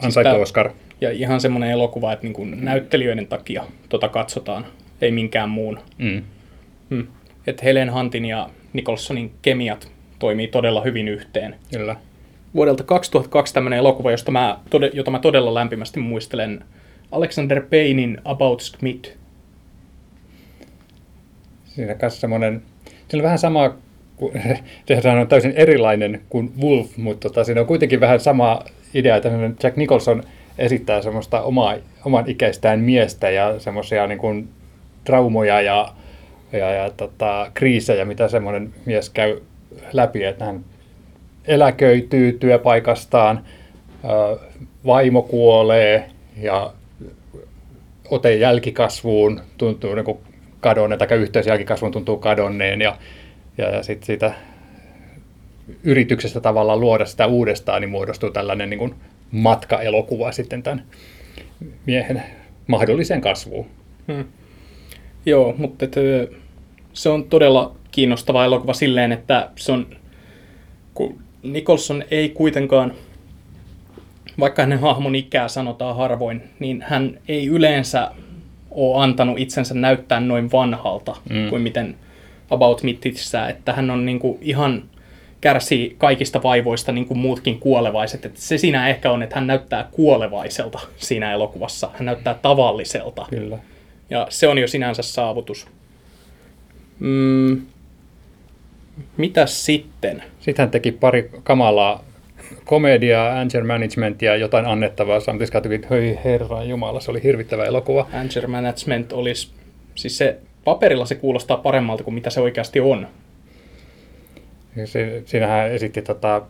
[0.04, 0.70] ansaittu siis Oscar.
[1.02, 4.66] Ja ihan semmoinen elokuva, että niin kuin näyttelijöiden takia tota katsotaan,
[5.02, 5.80] ei minkään muun.
[5.98, 6.24] Mm.
[6.90, 7.08] Mm.
[7.48, 11.56] Että Helen Huntin ja Nicholsonin kemiat toimii todella hyvin yhteen.
[11.72, 11.96] Kyllä.
[12.56, 14.60] Vuodelta 2002 tämmöinen elokuva, josta mä,
[14.94, 16.64] jota mä todella lämpimästi muistelen,
[17.12, 19.10] Alexander Paynein About Smith.
[21.76, 22.62] Siinä kanssa semmoinen,
[23.08, 23.76] siinä on vähän sama,
[25.02, 28.64] sehän on täysin erilainen kuin Wolf, mutta tota, siinä on kuitenkin vähän sama
[28.94, 29.30] idea, että
[29.64, 30.24] Jack Nicholson
[30.58, 34.50] esittää semmoista omaa, oman ikäistään miestä ja semmoisia niin kuin
[35.04, 35.94] traumoja ja,
[36.52, 39.42] ja, ja tota, kriisejä, mitä semmoinen mies käy
[39.94, 40.66] läpi, että hän
[41.48, 43.44] eläköityy työpaikastaan,
[44.86, 46.74] vaimo kuolee ja
[48.10, 50.33] ote jälkikasvuun tuntuu niin
[50.64, 52.98] kadonneen, tai yhteys jälkikasvuun tuntuu kadonneen, ja,
[53.58, 54.34] ja, ja sitten siitä
[55.84, 58.96] yrityksestä tavallaan luoda sitä uudestaan, niin muodostuu tällainen niin kuin
[59.32, 60.84] matkaelokuva sitten tämän
[61.86, 62.24] miehen
[62.68, 63.66] mahdolliseen kasvuun.
[64.08, 64.26] Hmm.
[65.26, 65.96] Joo, mutta et,
[66.94, 69.88] se on todella kiinnostava elokuva silleen, että se on,
[70.94, 72.94] kun Nicholson ei kuitenkaan,
[74.40, 78.12] vaikka hänen hahmon ikää sanotaan harvoin, niin hän ei yleensä
[78.74, 81.50] ole antanut itsensä näyttää noin vanhalta mm.
[81.50, 81.96] kuin miten
[82.50, 84.84] About Mittissä, että hän on niin kuin ihan
[85.42, 88.26] kärsii kaikista vaivoista niin kuin muutkin kuolevaiset.
[88.26, 91.90] Että se siinä ehkä on, että hän näyttää kuolevaiselta siinä elokuvassa.
[91.94, 93.26] Hän näyttää tavalliselta.
[93.30, 93.58] Kyllä.
[94.10, 95.68] Ja se on jo sinänsä saavutus.
[97.00, 97.62] Mm,
[99.18, 100.24] mitäs sitten?
[100.40, 102.04] Sitten hän teki pari kamalaa
[102.66, 105.20] komediaa, anger managementia, jotain annettavaa.
[105.20, 108.08] Samtidig katsoin, hei herra jumala, se oli hirvittävä elokuva.
[108.14, 109.52] Anger management olisi,
[109.96, 113.08] siis se paperilla se kuulostaa paremmalta kuin mitä se oikeasti on.
[114.86, 116.42] Se, siinähän esitti tota,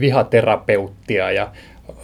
[0.00, 1.50] vihaterapeuttia ja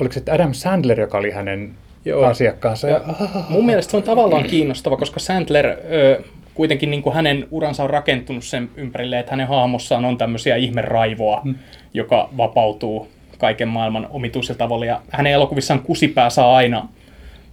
[0.00, 2.24] oliko se Adam Sandler, joka oli hänen Joo.
[2.24, 2.88] asiakkaansa?
[2.88, 3.00] Ja,
[3.48, 6.22] mun mielestä se on tavallaan kiinnostava, koska Sandler ö,
[6.60, 11.40] kuitenkin niin kuin hänen uransa on rakentunut sen ympärille, että hänen hahmossaan on tämmöisiä ihmeraivoa,
[11.40, 11.54] hmm.
[11.94, 13.08] joka vapautuu
[13.38, 14.84] kaiken maailman omituisilla tavalla.
[14.84, 16.88] Ja hänen elokuvissaan kusipää saa aina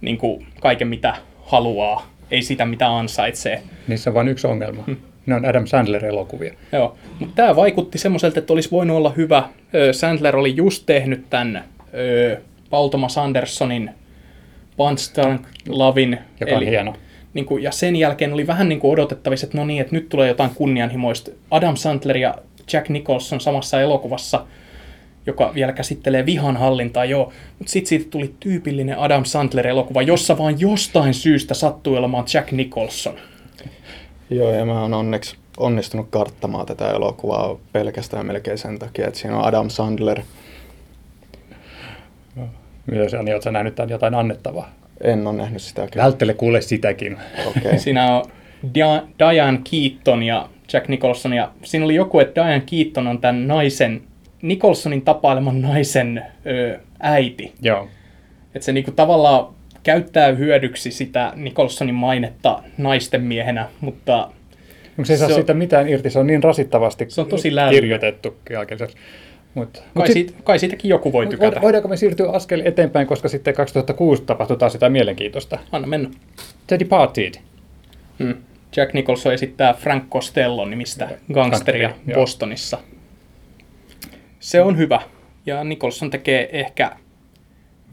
[0.00, 3.62] niin kuin kaiken, mitä haluaa, ei sitä, mitä ansaitsee.
[3.86, 4.82] Niissä on vain yksi ongelma.
[4.86, 4.96] Hmm.
[5.26, 6.54] Ne on Adam Sandler-elokuvia.
[6.72, 9.42] Joo, mutta tämä vaikutti semmoiselta, että olisi voinut olla hyvä.
[9.92, 11.64] Sandler oli just tehnyt tämän
[12.70, 13.90] Paul Thomas Andersonin
[14.76, 16.18] Punch Drunk Lavin.
[16.40, 16.94] Joka eli, hieno
[17.34, 20.08] niin kuin, ja sen jälkeen oli vähän niin kuin odotettavissa, että no niin, että nyt
[20.08, 21.30] tulee jotain kunnianhimoista.
[21.50, 22.34] Adam Sandler ja
[22.72, 24.46] Jack Nicholson samassa elokuvassa,
[25.26, 27.32] joka vielä käsittelee vihanhallintaa, joo.
[27.58, 33.14] Mutta sitten siitä tuli tyypillinen Adam Sandler-elokuva, jossa vaan jostain syystä sattui olemaan Jack Nicholson.
[34.30, 39.38] Joo, ja mä oon onneksi onnistunut karttamaan tätä elokuvaa pelkästään melkein sen takia, että siinä
[39.38, 40.20] on Adam Sandler.
[42.36, 42.48] No,
[42.86, 44.72] myös Ani, oletko nähnyt jotain annettavaa?
[45.00, 45.88] En ole nähnyt sitä.
[45.96, 47.16] Välttele kuule sitäkin.
[47.46, 47.78] Okay.
[47.84, 48.24] siinä on
[49.18, 51.32] Diane Keaton ja Jack Nicholson.
[51.32, 54.02] Ja siinä oli joku, että Diane Keaton on tämän naisen,
[54.42, 57.52] Nicholsonin tapaileman naisen ö, äiti.
[57.62, 57.88] Joo.
[58.54, 64.30] Että se niinku tavallaan käyttää hyödyksi sitä Nicholsonin mainetta naisten miehenä, mutta...
[65.02, 68.36] Se ei saa on, siitä mitään irti, se on niin rasittavasti se on tosi kirjoitettu.
[69.58, 71.60] Mut, kai, mut sit, siitä, kai siitäkin joku voi tykätä.
[71.60, 75.58] Voidaanko me siirtyä askel eteenpäin, koska sitten 2006 tapahtui taas sitä mielenkiintoista?
[75.72, 76.10] Anna mennä.
[76.66, 77.34] The Departed.
[78.18, 78.34] Hmm.
[78.76, 82.78] Jack Nicholson esittää Frank Costello nimistä gangsteria Gangsteri, Bostonissa.
[84.40, 85.00] Se on hyvä.
[85.46, 86.92] Ja Nicholson tekee ehkä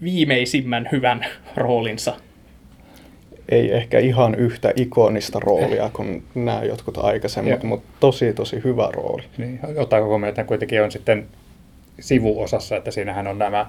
[0.03, 2.15] viimeisimmän hyvän roolinsa.
[3.49, 9.23] Ei ehkä ihan yhtä ikonista roolia kuin nämä jotkut aikaisemmat, mutta tosi tosi hyvä rooli.
[9.37, 11.27] Niin, ottaa huomioon, että kuitenkin on sitten
[11.99, 13.65] sivuosassa, että siinähän on nämä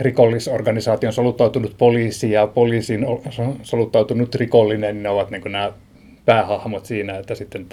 [0.00, 3.06] rikollisorganisaation soluttautunut poliisi ja poliisin
[3.62, 5.72] soluttautunut rikollinen, ne ovat niin nämä
[6.24, 7.66] päähahmot siinä, että sitten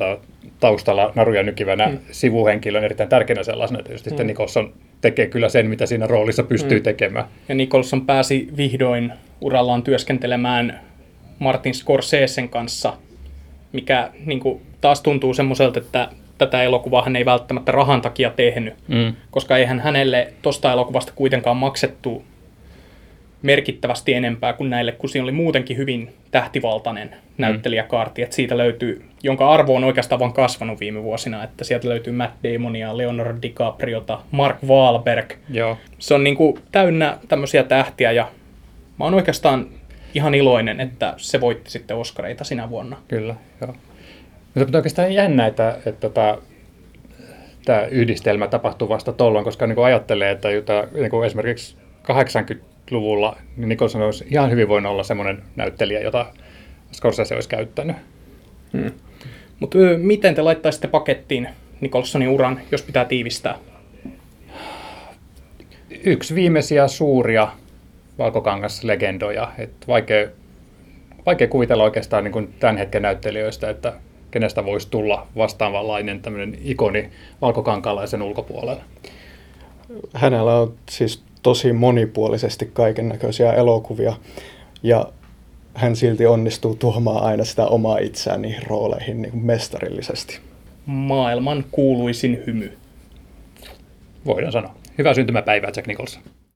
[0.59, 1.97] taustalla naruja nykivänä mm.
[2.11, 4.27] sivuhenkilö on erittäin tärkeänä sellaisena, että just mm.
[4.27, 6.83] Nicholson tekee kyllä sen, mitä siinä roolissa pystyy mm.
[6.83, 7.25] tekemään.
[7.49, 10.79] Ja Nicholson pääsi vihdoin urallaan työskentelemään
[11.39, 12.93] Martin Scorsesen kanssa,
[13.73, 18.73] mikä niin kuin, taas tuntuu semmoiselta, että tätä elokuvaa hän ei välttämättä rahan takia tehnyt,
[18.87, 19.13] mm.
[19.31, 22.23] koska eihän hänelle tosta elokuvasta kuitenkaan maksettu
[23.41, 27.15] merkittävästi enempää kuin näille, kun siinä oli muutenkin hyvin tähtivaltainen mm.
[27.37, 32.13] näyttelijäkaarti, että siitä löytyy, jonka arvo on oikeastaan vain kasvanut viime vuosina, että sieltä löytyy
[32.13, 35.33] Matt Damonia, Leonardo DiCapriota, Mark Wahlberg.
[35.49, 35.77] Joo.
[35.99, 38.27] Se on niin kuin täynnä tämmöisiä tähtiä ja
[38.99, 39.67] mä oon oikeastaan
[40.13, 42.97] ihan iloinen, että se voitti sitten Oscareita sinä vuonna.
[43.07, 43.75] Kyllä, joo.
[44.55, 46.37] Mutta oikeastaan jännä, että, että, että tota,
[47.65, 53.37] tämä yhdistelmä tapahtuu vasta tuolloin, koska niin kuin ajattelee, että jota, niin kuin esimerkiksi 80-luvulla
[53.57, 56.25] niin Nicholson olisi ihan hyvin voinut olla semmoinen näyttelijä, jota
[56.91, 57.95] Scorsese olisi käyttänyt.
[58.73, 58.91] Hmm.
[59.59, 61.49] Mutta miten te laittaisitte pakettiin
[61.81, 63.57] Nicholsonin uran, jos pitää tiivistää?
[66.03, 67.47] Yksi viimeisiä suuria
[68.17, 69.51] valkokangaslegendoja.
[69.57, 70.27] Et vaikea
[71.25, 73.93] vaikea kuvitella oikeastaan niin kuin tämän hetken näyttelijöistä, että
[74.35, 77.09] kenestä voisi tulla vastaavanlainen tämmöinen ikoni
[77.41, 78.81] valkokankaalaisen ulkopuolella.
[80.13, 84.13] Hänellä on siis tosi monipuolisesti kaiken näköisiä elokuvia
[84.83, 85.05] ja
[85.73, 90.39] hän silti onnistuu tuomaan aina sitä omaa itseään niihin rooleihin niin kuin mestarillisesti.
[90.85, 92.77] Maailman kuuluisin hymy.
[94.25, 94.75] Voidaan sanoa.
[94.97, 96.21] Hyvää syntymäpäivää Jack Nicholson.